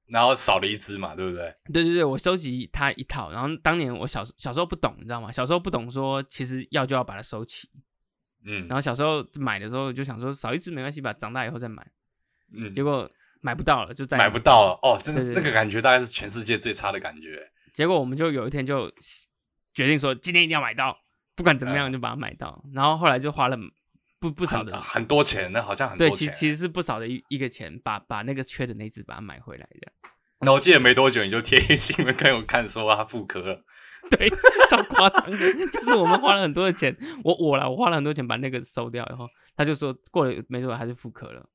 [0.08, 1.53] 然后少了一只嘛，对不对？
[1.71, 5.32] 对对对，我收集它一套，然后当年我小小时候不懂，你知道吗？
[5.32, 7.69] 小时候不懂说其实要就要把它收齐，
[8.49, 11.85] 嗯然后小时候买的时候就想说少一只没关系吧，长大以后再买，
[12.53, 13.09] 嗯，结果
[13.41, 17.51] 买不到了，就再也买不到了哦，真的对对那个感觉大概是全世界最差的感觉。
[17.71, 18.91] 结果我们就有一天就
[19.73, 20.97] 决定说，今天一定要买到，
[21.35, 22.63] 不管怎么样嗯就把它买到。
[22.73, 23.57] 然后后来就花了
[24.19, 26.27] 不不少的，很多钱，那好像很对，多钱。
[26.27, 29.91] 其其实是不少的一一个钱，把把那个缺的那只把它买回来的。
[30.41, 33.63] 那我记得没多久你就贴新闻给我看，说他复刻了。
[34.12, 34.30] 对，
[34.69, 35.38] 超夸张的，
[35.72, 41.50] 就是我们花了很多的钱，我我啦，我花了很多钱把那个收掉然后，他就说过了没多久他就复刻了，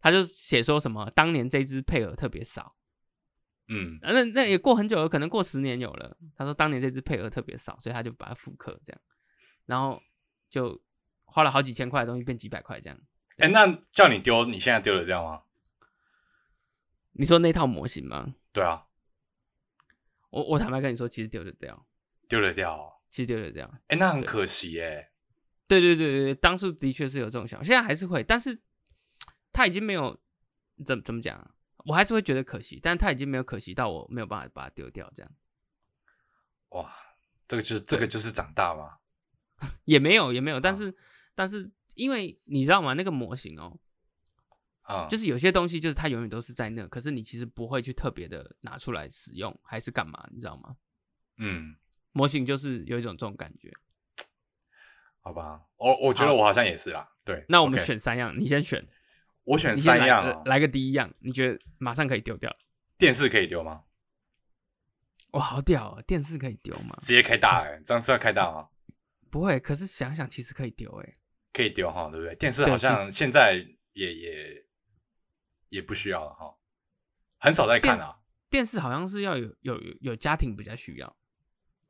[0.00, 2.74] 他就写说什么当年这只配额特别少。
[3.68, 6.16] 嗯，啊，那那也过很久了，可能过十年有了。
[6.36, 9.00] 他说当年这只配额特别少，所以他就把它复刻这样，
[9.64, 10.02] 然后
[10.50, 10.78] 就
[11.24, 12.98] 花了好几千块的东西变几百块这样。
[13.38, 15.42] 哎，那叫你丢，你现在丢得掉吗？
[17.12, 18.34] 你说那套模型吗？
[18.52, 18.84] 对啊，
[20.28, 21.86] 我我坦白跟你说，其实丢得掉，
[22.28, 23.02] 丢了掉。
[23.10, 23.72] 其实丢了掉。
[23.88, 25.12] 哎，那很可惜耶。
[25.66, 28.60] 对对对对对，当初的确是有这种想法，现在还是会，但是
[29.52, 30.20] 他已经没有
[30.84, 31.54] 怎怎么讲啊？
[31.86, 35.32] 我还是会觉得可惜，但是他已经没有可惜到我没有办法把它丢掉，这样。
[36.70, 36.92] 哇，
[37.46, 38.98] 这个就是这个就是长大吗？
[39.84, 40.94] 也没有也没有，但是
[41.34, 42.94] 但是因为你知道吗？
[42.94, 43.78] 那个模型哦，
[44.82, 50.28] 啊，就是有些东西就是它永远都是在那，可是你其实不会去特别的拿出来使用，还是干嘛？
[50.32, 50.76] 你知道吗？
[51.38, 51.76] 嗯，
[52.14, 53.70] 模型就是有一种这种感觉。
[55.20, 57.12] 好吧，我我觉得我好像也是啦。
[57.22, 58.82] 对，那我们选三样，你先选。
[59.44, 62.50] 我选三样啊，来个第一样，你觉得马上可以丢掉？
[62.96, 63.84] 电视可以丢吗？
[65.32, 66.02] 哇，好屌啊！
[66.06, 66.96] 电视可以丢吗？
[67.00, 68.68] 直接开大哎，这样是要开大吗？
[69.30, 71.18] 不会，可是想想其实可以丢哎，
[71.52, 72.34] 可以丢哈，对不对？
[72.36, 74.66] 电视好像现在也也
[75.70, 76.56] 也不需要了哈，
[77.38, 78.20] 很少在看啊。
[78.48, 81.16] 电视好像是要有有有家庭比较需要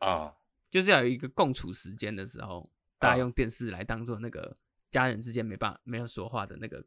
[0.05, 0.35] 啊，
[0.71, 4.57] 就是要有一个共处时间的时候，大家用电视来当做那个
[4.91, 6.85] 家人之间没办法没有说话的那个。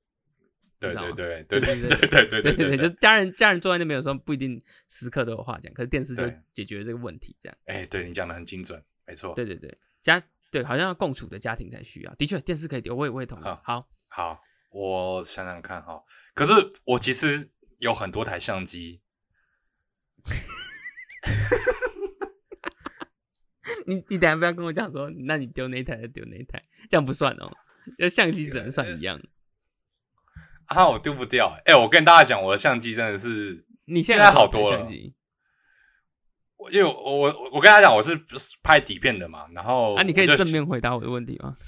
[0.80, 7.58] 对对对对对对对对对，就家人家人坐在那边有时候不一定时刻都有话讲，可是电视就解决这个问题，这样。
[7.66, 9.34] 哎，对你讲的很精准，没错。
[9.34, 13.44] 对对对，家对好像要共处的家庭才需要，的确电视可以丢，我也我也同意。
[13.44, 16.04] 好，好，我想想看哈，
[16.36, 16.54] 可是
[16.84, 17.50] 我其实
[17.80, 19.02] 有很多台相机。
[23.86, 27.52] 你你等下不要跟我讲说，那你丢哪台就丢哪台，这样不算哦，
[27.98, 29.20] 就相机只能算一样。
[30.66, 31.58] 啊，我丢不掉！
[31.66, 34.88] 哎，我跟大家讲，我的相机真的是，你现在好多了。
[36.58, 38.20] 我因为我我我跟他讲，我是
[38.64, 41.56] 拍底片的嘛，然后啊，你可以正面回答我的问题吗？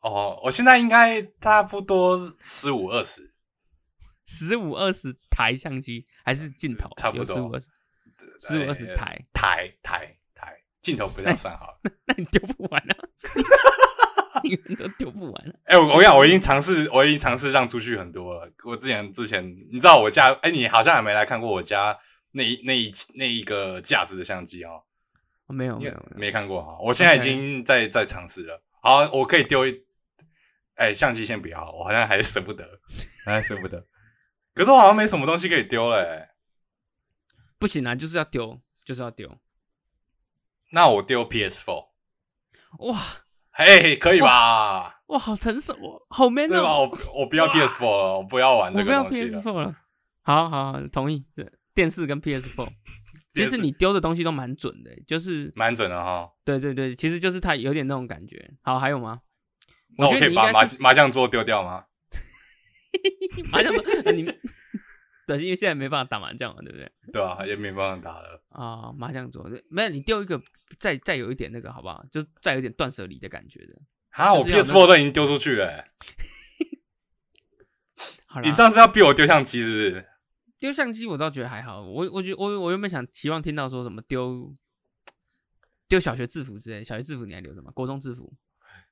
[0.00, 3.34] 哦，我现在应该差不多十五二十，
[4.24, 6.88] 十五二十台相机还是镜头？
[6.96, 7.66] 差不多十五二十，
[8.46, 12.96] 十五二十台台台台镜头不要算好了， 那你丢不完啊。
[14.78, 15.52] 都丢不完。
[15.64, 18.46] 哎，我我讲，我已经尝试，我已经尝试让出去很多了。
[18.64, 21.98] 我之前之前，你知道我家，哎，你好像还没来看过我家
[22.32, 24.82] 那一那一那一个架子的相机哦。
[25.48, 26.76] 没有没有没看过哈。
[26.80, 28.62] 我现在已经在在尝试了。
[28.82, 29.82] 好，我可以丢一，
[30.76, 32.68] 哎，相机先不要，我好像还舍不得，
[33.24, 33.82] 还舍不得。
[34.54, 36.28] 可是我好像没什么东西可以丢了。
[37.64, 39.38] 不行啊，就是要丢，就是要丢。
[40.72, 41.86] 那我丢 PS4。
[42.80, 43.00] 哇。
[43.52, 45.00] 嘿，可以吧？
[45.06, 46.48] 哇，好成熟哦，好 man 哦！
[46.48, 46.78] 对吧？
[46.78, 49.40] 我我不要 PS4 了，我不要玩这个东西了。
[49.40, 49.76] 不要 PS4 了。
[50.20, 51.24] 好好好，同意。
[51.72, 52.68] 电视跟 PS4，
[53.30, 56.30] 其实你丢的东西都蛮准的，就是蛮准的哈。
[56.44, 58.52] 对对对，其实就是它有点那种感觉。
[58.60, 59.22] 好，还有吗？
[59.96, 61.86] 那我可以把麻麻将桌丢掉吗？
[63.50, 64.22] 麻将桌，你
[65.26, 66.92] 对，因为现在没办法打麻将嘛，对不对？
[67.12, 68.92] 对啊，也没办法打了啊。
[68.92, 70.40] 麻将桌，没有你丢一个，
[70.78, 72.04] 再再有一点那个，好不好？
[72.10, 73.80] 就再有点断舍离的感觉的。
[74.10, 75.84] 啊，我 PS4 都已经丢出去了。
[78.26, 80.06] 好你这样是要逼我丢相机，是不是？
[80.58, 81.82] 丢相机我倒觉得还好。
[81.82, 84.54] 我我觉我我原本想期望听到说什么丢
[85.88, 87.70] 丢小学制服之类，小学制服你还留着吗？
[87.74, 88.30] 国中制服？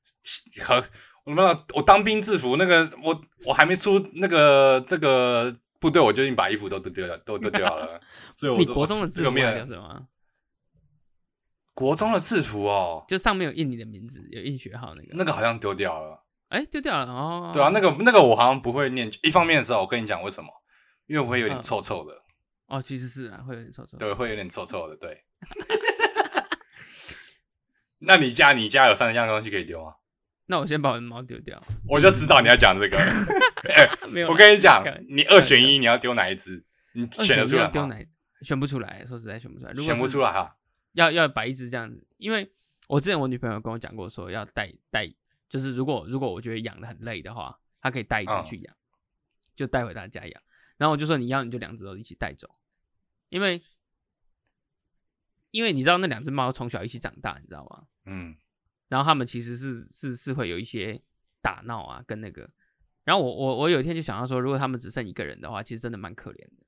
[0.62, 0.82] 和
[1.24, 5.54] 我们我当兵制服那个，我我还没出那个这个。
[5.82, 8.00] 部队我就已经把衣服都都丢了，都都丢了。
[8.32, 10.06] 所以，我你国中的制服留什么？
[11.74, 15.08] 国中的制服哦，就上面有印你的名字，有印学号那个。
[15.14, 16.24] 那个好像丢掉了。
[16.50, 17.50] 哎，丢掉了哦。
[17.52, 19.10] 对啊，那个那个我好像不会念。
[19.22, 20.48] 一方面的时候，我跟你讲为什么？
[21.06, 22.22] 因为我会有点臭臭的。
[22.66, 23.96] 哦，其实是啊，会有点臭臭。
[23.98, 24.96] 对，会有点臭臭的。
[24.96, 25.24] 对。
[27.98, 29.94] 那你家你家有三样东西可以丢吗？
[30.46, 31.62] 那我先把我的猫丢掉。
[31.88, 32.98] 我就知道你要讲这个。
[34.12, 36.64] 没有，我跟你讲，你二选一，你要丢哪一只？
[36.92, 37.96] 你选得出来丢哪？
[38.42, 39.74] 选不出来，说实在选不出来。
[39.74, 40.56] 选不出来哈，
[40.92, 42.52] 要要摆一只这样子，因为
[42.88, 45.10] 我之前我女朋友跟我讲过，说要带带，
[45.48, 48.76] 就是如果如果我觉得养的很累的话，她可以带一只去养，
[49.54, 50.42] 就带回她家养。
[50.76, 52.56] 然后我就说你要你就两只都一起带走，
[53.28, 53.62] 因为
[55.52, 57.84] 因为你知道那两只猫从小一起长大，你知道吗？
[58.06, 58.36] 嗯。
[58.92, 61.00] 然后他们其实是是是会有一些
[61.40, 62.50] 打闹啊，跟那个。
[63.04, 66.66] 然后我我我有一天就想到说，如果他们只剩一个人的话，其实真的蛮可怜的。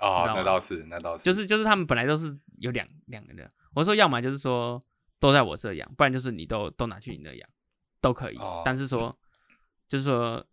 [0.00, 1.22] 哦，那倒是，那倒是。
[1.22, 4.84] 就是就是他们本来都是有两两个人，我说要么就是说
[5.20, 7.48] 都在我这养，不然就是你都都拿去你那养，
[8.00, 8.36] 都可以。
[8.64, 9.16] 但是说
[9.88, 10.44] 就是说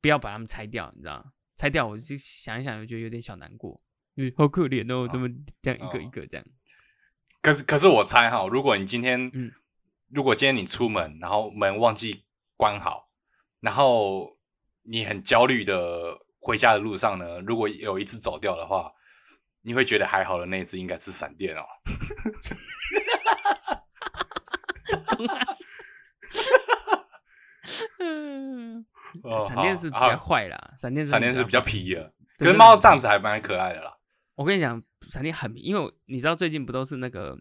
[0.00, 3.78] 不要把他们拆掉，你知道拆掉我就想一想，我觉得有点小难过，
[4.14, 5.28] 因为好可怜哦，这么
[5.60, 6.46] 这样一个一个这样。
[7.42, 9.52] 可是可是我猜哈，如果你今天，嗯，
[10.10, 12.24] 如果今天你出门，然后门忘记。
[12.56, 13.08] 关好，
[13.60, 14.36] 然后
[14.82, 18.92] 你很焦虑的回家的路上呢，如果有一只走掉的话，
[19.62, 21.64] 你会觉得还好的那一只应该是闪电哦。
[27.98, 28.84] 嗯，
[29.22, 33.96] 哦闪电是比较坏啦，闪电闪电是比较皮的，对可是猫这样子还蛮可爱的啦。
[34.34, 37.38] 我跟你讲，闪电很，因为你知道最近不都是那个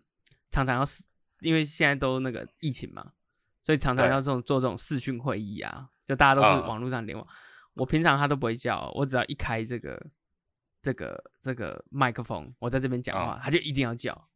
[0.49, 1.03] 常常要视，
[1.41, 3.05] 因为现在都那个疫情嘛，
[3.63, 7.27] 所以常常要这种做这种视讯会议啊，就大家都是嗯网络上联网。
[7.73, 10.07] 我平常他都不会叫，我只要一开这个
[10.81, 14.27] 这个这个麦克风，我在这边讲话，他就一定要叫。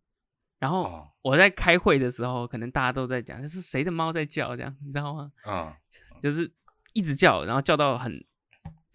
[0.60, 5.32] 然后哦，我在开会的时候，可能大家都在讲，这是谁的猫在叫，这样你知道吗？
[5.46, 5.74] 嗯，
[6.22, 6.50] 就是
[6.94, 8.24] 一直叫，然后叫到很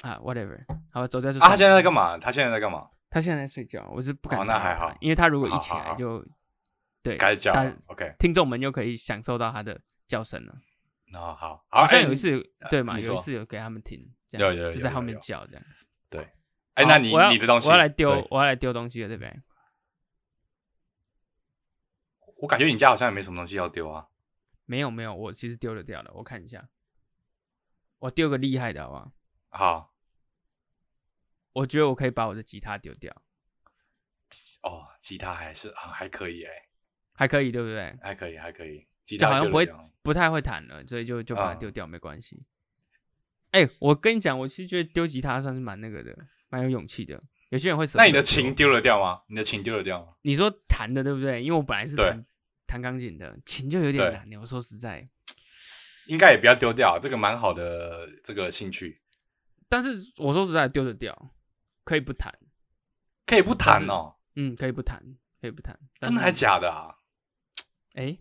[0.01, 0.59] 啊 whatever，
[0.91, 2.17] 好走掉就啊，他现在在干嘛？
[2.17, 2.89] 他现在在干嘛？
[3.11, 6.25] 他现在在睡觉，我是不敢哦那还好因为他如果一起来就
[7.03, 7.53] 对该叫。
[7.87, 10.55] OK，听众们又可以享受到他的叫声了。
[11.15, 15.65] 哦好好，像哎有一次有对嘛，有一次有给他们听，有有有就在后面叫这样。
[16.11, 16.23] 对，
[16.75, 19.43] 哎，那你你的东西，我要来丢，我要来丢东西了，对不对？
[22.41, 24.09] 我感觉你家好像也没什么东西要丢啊。
[24.67, 26.69] 没有没有，我其实丢了掉了，我看一下，
[28.01, 29.13] 我丢个厉害的好不好？
[29.49, 29.95] 好，
[31.53, 33.11] 我觉得我可以把我的吉他丢掉，
[34.63, 36.68] 哦，吉他还是啊还可以哎，
[37.19, 37.93] 还可以对不对？
[38.01, 39.69] 还可以还可以，吉就好像不会
[40.03, 42.45] 不太会弹了，所以就就把它嗯丢掉，没关系。
[43.51, 46.17] 哎、我跟你讲，我其实觉得丢吉他算是蛮那个的，
[46.49, 47.21] 蛮有勇气的。
[47.49, 49.23] 有些人会舍那你的琴丢了掉吗？
[49.27, 50.13] 你的琴丢了掉吗？
[50.23, 51.43] 你说弹的对不对？
[51.43, 52.25] 因为我本来是对弹
[52.67, 54.41] 弹钢琴的，琴就有点对难。
[54.41, 55.09] 我说实在，
[56.07, 58.95] 应该也不要丢掉，这个蛮好的这个兴趣，
[59.69, 61.35] 但是我说实在丢得掉，
[61.85, 62.33] 可以不弹，
[63.27, 65.03] 可以不弹哦，嗯，可以不弹，
[65.41, 65.79] 可以不弹。
[66.01, 66.98] 真的还假的啊？
[67.99, 68.17] 哎、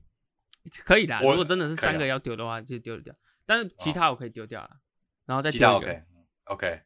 [0.83, 1.15] 可以的。
[1.17, 3.15] 我如果真的是三个要丢的话，就丢得掉。
[3.45, 4.77] 但是其他我可以丢掉了，
[5.25, 5.87] 然后再丢一个。
[5.87, 6.03] OK
[6.45, 6.81] OK，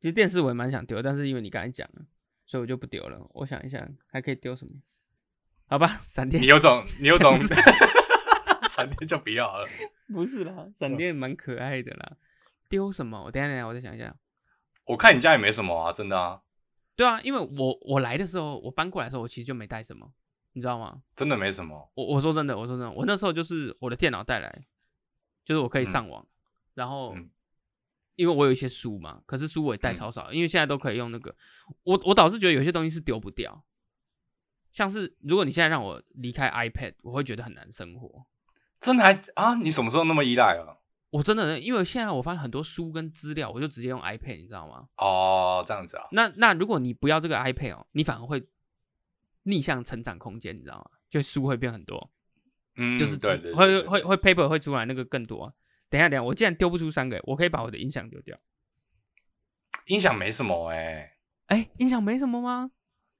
[0.00, 2.02] 其实电视我也蛮想丢，但是因为你刚才讲了，
[2.46, 3.20] 所以我就不丢了。
[3.34, 4.72] 我想一想，还可以丢什么？
[5.66, 7.38] 好吧，闪电你有种 你有种
[8.70, 9.66] 闪电就不要了。
[10.12, 12.16] 不是啦，闪电蛮可爱的啦。
[12.68, 13.22] 丢什么？
[13.24, 14.16] 我等下等下，我再想一下。
[14.86, 16.42] 我看你家也没什么啊，真的啊，
[16.96, 20.12] 对啊，因为我我来的时候，我搬过来的时候，我其实就没带什么，
[20.52, 21.02] 你知道吗？
[21.14, 21.90] 真的没什么。
[21.94, 24.64] 我我说真的，我说真的，我那时候就是我的电脑带来，
[25.44, 26.26] 就是我可以上网，
[26.74, 27.30] 然后、嗯
[28.16, 31.34] 因为我有一些书嘛，可是书我也带嗯超少，因为现在都可以用那个，
[31.84, 33.64] 我我倒是觉得有些东西是丢不掉，
[34.70, 38.26] 像是如果你现在让我离开 iPad，我会觉得很难生活。
[38.78, 39.54] 真的还啊？
[39.54, 40.82] 你什么时候那么依赖了？
[41.08, 44.86] 我真的，因为现在我发现很多书跟资料，我就直接用 iPad，你知道吗？
[44.98, 48.46] 哦，这样子啊，那那如果你不要这个 iPad 哦，你反而会
[49.50, 50.98] 逆向成长空间，你知道吗？
[51.08, 52.10] 就书会变很多，
[52.76, 55.52] 嗯，就是对对，资会会会 paper 会出来那个更多、啊。
[55.88, 58.38] 等一下，等一下，我既然丢不出三个，我可以把我的音响丢掉。
[59.86, 61.16] 音响没什么哎。
[61.46, 62.70] 哎，音响没什么吗？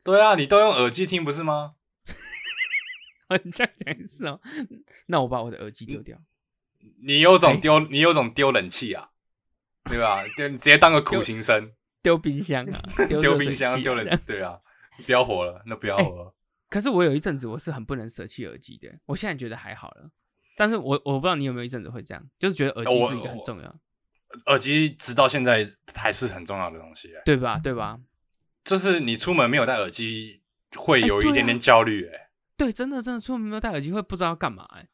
[0.05, 1.75] 对啊，你都用耳机听不是吗？
[3.45, 4.41] 你这样讲也是哦。
[5.07, 6.17] 那我把我的耳机丢掉。
[7.03, 9.11] 你有哎种丢，你有种丢冷气啊，
[9.85, 10.25] 对吧？
[10.37, 12.81] 就你直接当个苦行僧，丢冰箱啊，
[13.21, 14.61] 丢冰箱，丢冷对啊，
[15.01, 16.35] 不要活了，那不要哎活了。
[16.69, 20.11] 可是我有一阵子我是很不能舍弃耳机的，我现在觉得还好了。
[20.57, 23.75] 但是我我不知道你有没有一阵子会这样，就是觉得耳机我是一个很重要，
[24.47, 27.59] 耳机直到现在还是很重要的东西、欸，对吧？
[27.59, 27.99] 对吧？
[28.63, 30.43] 就是你出门没有戴耳机，
[30.77, 34.89] 会有一点点焦虑、欸，对，真的真的出门没有戴耳机会不知道要干嘛、欸。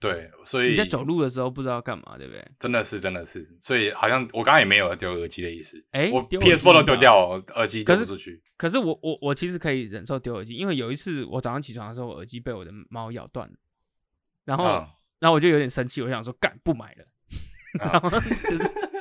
[0.00, 2.44] 对，所以你在走路的时候不知道要干嘛，对不对？
[2.58, 13.54] 真的是真的是，所以好像我刚刚也没有丢耳机的意思，哎我丢耳机 PS4 都丢掉了，耳机丢不出去，可是我我我其实可以忍受丢耳机，因为有一次我早上起床的时候，我耳机被我的猫咬断了，
[14.44, 14.86] 然后、嗯，
[15.18, 17.04] 然后我就有点生气，我想说干不买了，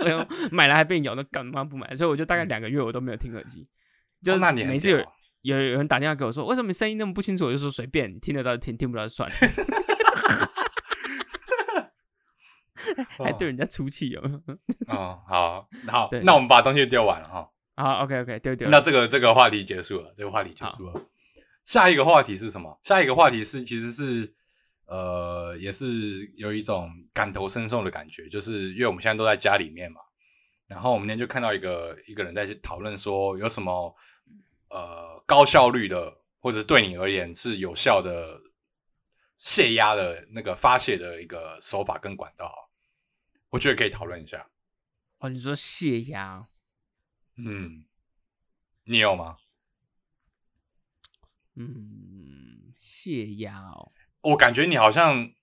[0.51, 1.95] 买了还被咬，那干嘛不买？
[1.95, 3.67] 所以我就大概两个月我都没有听耳机，
[4.23, 5.07] 就是哦那你很每次有屌
[5.43, 9.35] 有有人打电话给我说为什么你声音那么不清楚，我就说随便，你听得到就听，听不到就算了，
[13.23, 14.55] 还对人家出气有没有？
[14.93, 17.49] 哦，好好，那我们把东西丢完了哈。
[17.75, 18.69] 好，OK OK，丢丢。
[18.69, 21.01] 那这个这个话题结束了，这个话题结束了。
[21.63, 22.79] 下一个话题是什么？
[22.83, 24.33] 下一个话题是其实是
[24.85, 29.99] 呃，也是有一种感同身受的感觉，就是因为我们现在都在家里面嘛，
[30.67, 33.93] 然后我们今天就看到一个一个人在讨论说有什么
[34.69, 38.39] 呃高效率的，或者是对你而言是有效的
[39.37, 42.51] 泄压的那个发泄的一个手法跟管道，
[43.49, 44.49] 我觉得可以讨论一下。
[45.19, 46.47] 哦，你说泄压，
[47.35, 47.85] 嗯，
[48.83, 49.37] 你有吗？
[51.55, 53.91] 嗯，泄压哦，
[54.21, 55.33] 我感觉你好像，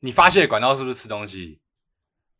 [0.00, 1.60] 你发泄管道是不是吃东西？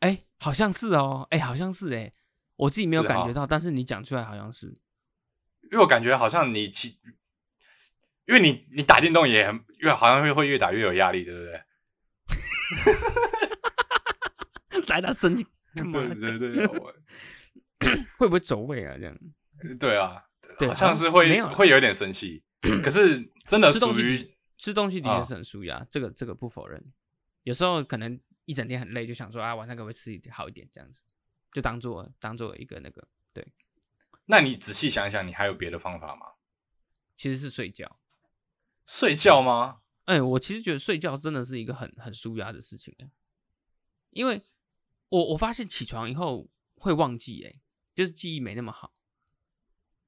[0.00, 2.12] 哎好像是哦，哎，好像是哎，
[2.56, 4.78] 我自己没有感觉到，但是你讲出来好像是。
[5.70, 6.98] 因为我感觉好像你其，
[8.26, 11.62] 因为你你打电动也很越好像会会越打越有压力，对不对？
[14.88, 16.94] 来，他生气，对对对，我
[18.18, 18.96] 会不会走位啊？
[18.98, 19.18] 这样
[19.78, 20.22] 对啊，
[20.58, 22.42] 对好像是会会有点生气，
[22.82, 26.82] 可是真的属于吃东西的啊确是很舒压，这个这个不否认。
[27.42, 31.02] 有时候可能一整天很累，就想说啊，晚上可不可以吃一点好一点，这样子
[31.52, 33.46] 就当做当做一个那个，对，
[34.26, 36.26] 那你仔细想一想，你还有别的方法吗？
[37.14, 37.98] 其实是睡觉。
[38.84, 39.80] 睡觉吗？
[40.04, 43.10] 哎、我其实觉得睡觉真的是一个很很舒压的事情哎，
[44.10, 44.40] 因为
[45.08, 47.60] 我我发现起床以后会忘记哎，
[47.94, 48.94] 就是记忆没那么好，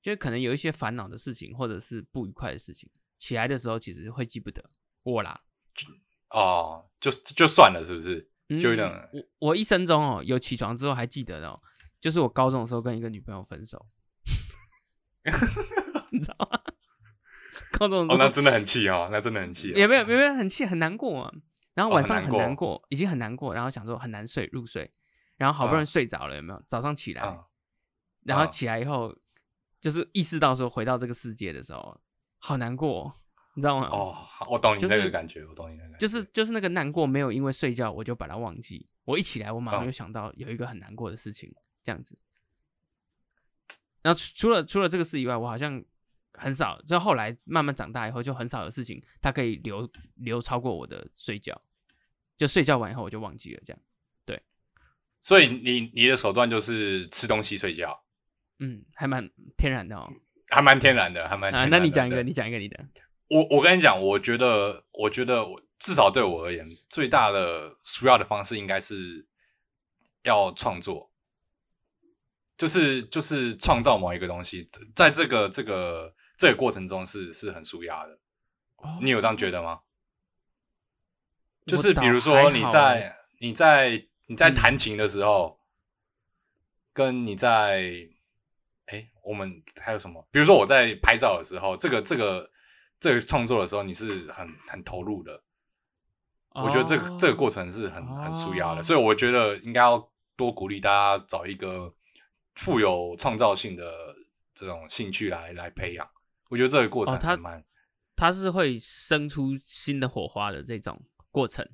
[0.03, 4.71] 就是可能有一些烦恼的事情或者是不愉快的事情，起来的时候其实会记不得
[5.03, 5.43] 我啦，
[6.31, 8.31] 哦，就就算了，是不是？
[8.51, 11.61] 嗯就有点我我一生中哦，有起床之后还记得的哦，
[12.01, 13.87] 就是我高中的时候跟一个女朋友分手，
[16.11, 16.59] 你知道吗？
[17.79, 19.77] 高中的哦，时候那真的很气哦，那真的很气、哦。
[19.77, 21.35] 也没有，也没有很气，很难过啊。
[21.79, 24.93] 然后哦晚上很很难过难过，已经很难过，然后想说很难睡，入睡，
[25.37, 26.61] 然后好不容易嗯睡着了，有没有？
[26.67, 27.45] 早上起来，嗯
[28.25, 29.17] 然后嗯起来以后，
[29.81, 32.01] 就是意识到说回到这个世界的时候，
[32.39, 33.13] 好难过哦，
[33.55, 33.87] 你知道吗？
[33.93, 34.13] 哦，
[34.51, 35.99] 我懂你那个感觉，我懂你那个感觉。
[35.99, 38.89] 就是就是那个难过，没有因为睡觉我就把它忘记。
[39.05, 41.55] 我一起来，我马上嗯就想到有一个很难过的事情，
[41.85, 42.19] 这样子。
[44.03, 45.81] 然后除除了除了这个事以外，我好像
[46.33, 51.61] 很少，就后来慢慢长大以后，就很少有事情它可以留留超过我的睡觉。
[52.39, 53.83] 就睡觉完以后我就忘记了，这样。
[54.25, 54.43] 对
[55.21, 58.03] 所以你你的手段就是吃东西睡觉，
[58.61, 60.11] 嗯，还蛮天然的哦。
[60.51, 61.77] 还蛮天然的，还蛮天啊，然的。
[61.77, 62.89] 那你讲一个，你讲一个你的。
[63.29, 69.27] 我我跟你讲，我觉得，我觉得我至少对我而言，最大的主要的方式应该是
[70.23, 71.13] 要创作，
[72.57, 78.19] 就是就是创造某一个东西，在这个这个这个过程中是是很舒压的。
[78.77, 79.81] 哦你有这样觉得吗？
[81.69, 85.61] 就是比如说你在欸你在你在嗯弹琴的时候，
[86.93, 87.93] 跟你在
[88.87, 90.27] 哎，我们还有什么？
[90.33, 92.51] 比如说我在拍照的时候，这个这个
[92.99, 95.43] 这个创作的时候，你是很很投入的。
[96.55, 101.95] 我觉得这个、这个过程是很很舒压的，哦所以我觉得应该要多鼓励大家找一个
[102.57, 104.17] 富有创造性的
[104.55, 106.09] 这种兴趣来来培养。
[106.49, 107.39] 我觉得这个过程哦它
[108.17, 111.01] 它是会生出新的火花的这种
[111.39, 111.65] 过程。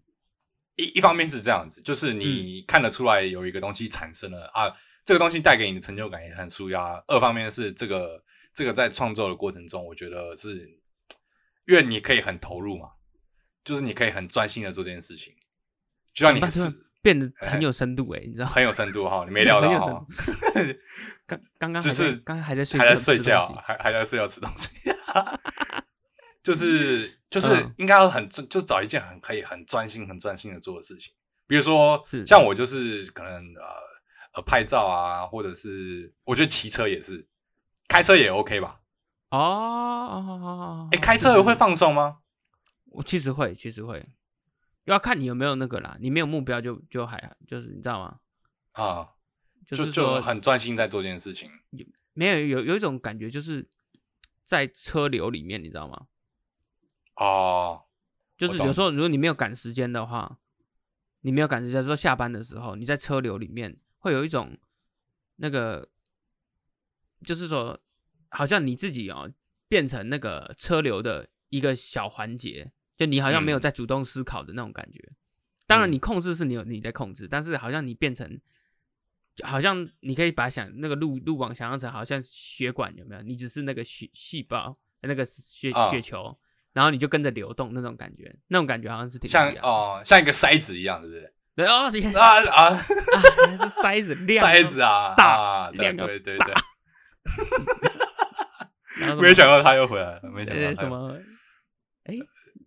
[0.76, 4.70] 一一方面是这样子，就是你看得出来有一个东西产生了、啊，
[5.04, 7.02] 这个东西带给你的成就感也很舒压。
[7.06, 10.68] 二方面是这个这个在创作的过程中，我觉得是
[11.66, 12.88] 因为你可以很投入嘛，
[13.64, 15.32] 就是你可以很专心的做这件事情，
[16.12, 16.68] 就像你是
[17.00, 18.52] 变得很有深度哎、你知道吗？
[18.52, 20.06] 很有深度哈，你没料到
[21.26, 24.70] 刚刚刚 就是刚刚还在睡还在睡觉，还还在睡觉吃东西
[26.42, 31.12] 就是就是嗯应该要很就找一件很可以很专心很专心的做的事情，
[31.48, 33.66] 比如说是像我就是可能呃
[34.34, 37.26] 呃拍照啊，或者是我觉得骑车也是，
[37.88, 38.80] 开车也 OK 吧？
[39.30, 42.18] 哦哦哦哦，哎，开车会放松吗？
[42.86, 44.10] 我其实会，其实会，
[44.84, 45.96] 要看你有没有那个啦。
[46.00, 48.20] 你没有目标就就还就是你知道吗？
[48.72, 49.08] 啊，
[49.66, 51.50] 就是就很专心在做这件事情。
[52.12, 53.68] 没有有有一种感觉，就是
[54.44, 56.06] 在车流里面，你知道吗？
[57.16, 57.84] 哦，
[58.36, 60.38] 就是有时候如果你没有赶时间的话，
[61.20, 64.58] 你没有赶时间，说下班的时候，你在车流里面会有一种
[65.36, 65.88] 那个，
[67.24, 67.80] 就是说，
[68.28, 69.32] 好像你自己哦
[69.68, 75.12] 变成那个车流的一个小环节，就你好像没有嗯在主动思考的那种感觉。
[75.66, 78.38] 当然，嗯你控制是你有你在控制，但是好像你变成，
[79.34, 83.22] 就好像你可以把想那个路路网想象成好像血管有没有？
[83.22, 86.38] 你只是那个血细胞那个血啊血球，
[86.74, 91.32] 然后你就跟着流动那种感觉，那种感觉好像是挺像哦，像一个筛子一样，是不是？
[91.56, 92.86] 对哦，原来是啊啊，啊，
[93.46, 96.54] 原来是筛子 量筛子啊，大量要对对大对
[99.22, 101.16] 没想到他又回来了，没想到什么？
[102.04, 102.14] 哎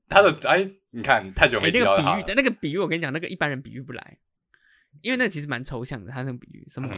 [0.09, 4.17] 他的哎，你看太久哎没提那个比喻，那个比喻我跟你讲，那个一般人比喻不来，
[5.01, 6.89] 因为那其实蛮抽象的，他那个比喻什么？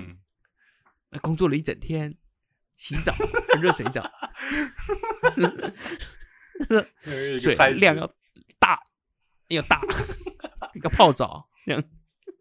[1.22, 2.16] 工作了一整天，
[2.76, 3.99] 洗澡，喝热水澡，
[7.39, 8.07] 水筛子量要
[8.60, 8.80] 大，
[9.47, 9.82] 要大，
[10.76, 11.84] 一个泡澡这样。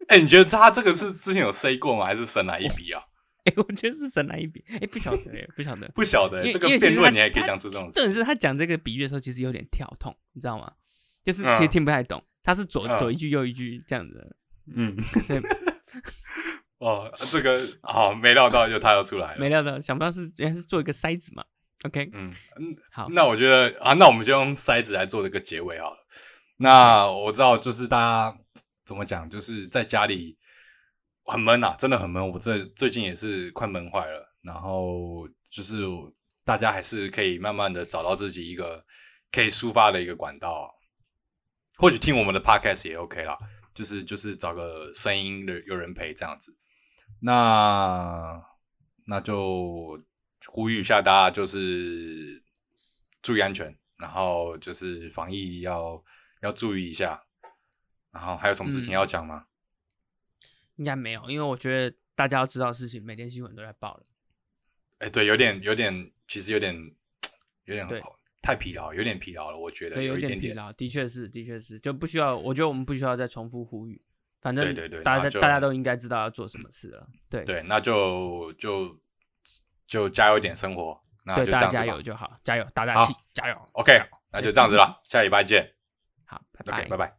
[0.07, 2.05] 哎，你觉得他这个是之前有 say 过吗？
[2.05, 3.03] 还是神来一笔啊？
[3.45, 5.87] 哎，我觉得是神来一笔，哎，不晓得，哎，不晓得。
[5.95, 10.71] 不晓得这个辩论你还可以他讲出这种事，重点是他讲这个比喻的时候，其实有点跳痛，你知道吗？
[11.23, 14.35] 就是嗯其实听不太懂，他是左嗯左一句右一句这样子，
[14.75, 14.95] 嗯，
[16.79, 21.43] 哦，这个好，没料到就他要出来了，没料到，想不到是原来是做一个筛子嘛。
[21.85, 25.97] OK，嗯嗯，好，那我觉得啊，那我们就用筛子来做这个结尾好了。
[26.57, 28.37] 那我知道，就是大家
[28.85, 30.37] 怎么讲，就是在家里
[31.23, 32.31] 很闷啊，真的很闷。
[32.31, 34.35] 我这最近也是快闷坏了。
[34.41, 35.83] 然后就是
[36.43, 38.83] 大家还是可以慢慢的找到自己一个
[39.31, 40.69] 可以抒发的一个管道，
[41.77, 43.37] 或许听我们的 podcast 也 OK 啦。
[43.73, 46.57] 就是就是找个声音的有人陪这样子。
[47.21, 48.41] 那
[49.05, 49.97] 那就
[50.51, 52.43] 呼吁一下大家，就是
[53.21, 56.03] 注意安全，然后就是防疫要
[56.41, 57.23] 要注意一下。
[58.11, 59.45] 然后还有什么事情要讲吗？
[60.77, 64.05] 应该没有，因为我觉得大家要知道的事情，每天新闻都在报了。
[64.97, 66.75] 哎，对，有点有点，其实有点
[67.65, 67.87] 有点
[68.41, 74.01] 太疲劳，有点疲劳了，我觉得有一点疲劳，的确是，的确是，就不需要，我觉得我们不需要再重复呼吁。
[74.41, 77.07] 反正对对对，大家大家都应该知道要做什么事了。
[77.29, 78.99] 对对，那就就
[79.89, 83.69] 就加油点生活，那就这样子加油就好，加油打打气，加油。
[83.73, 83.99] OK，
[84.31, 85.73] 那就这样子了，下礼拜见。
[86.25, 87.18] 好，拜拜，拜拜。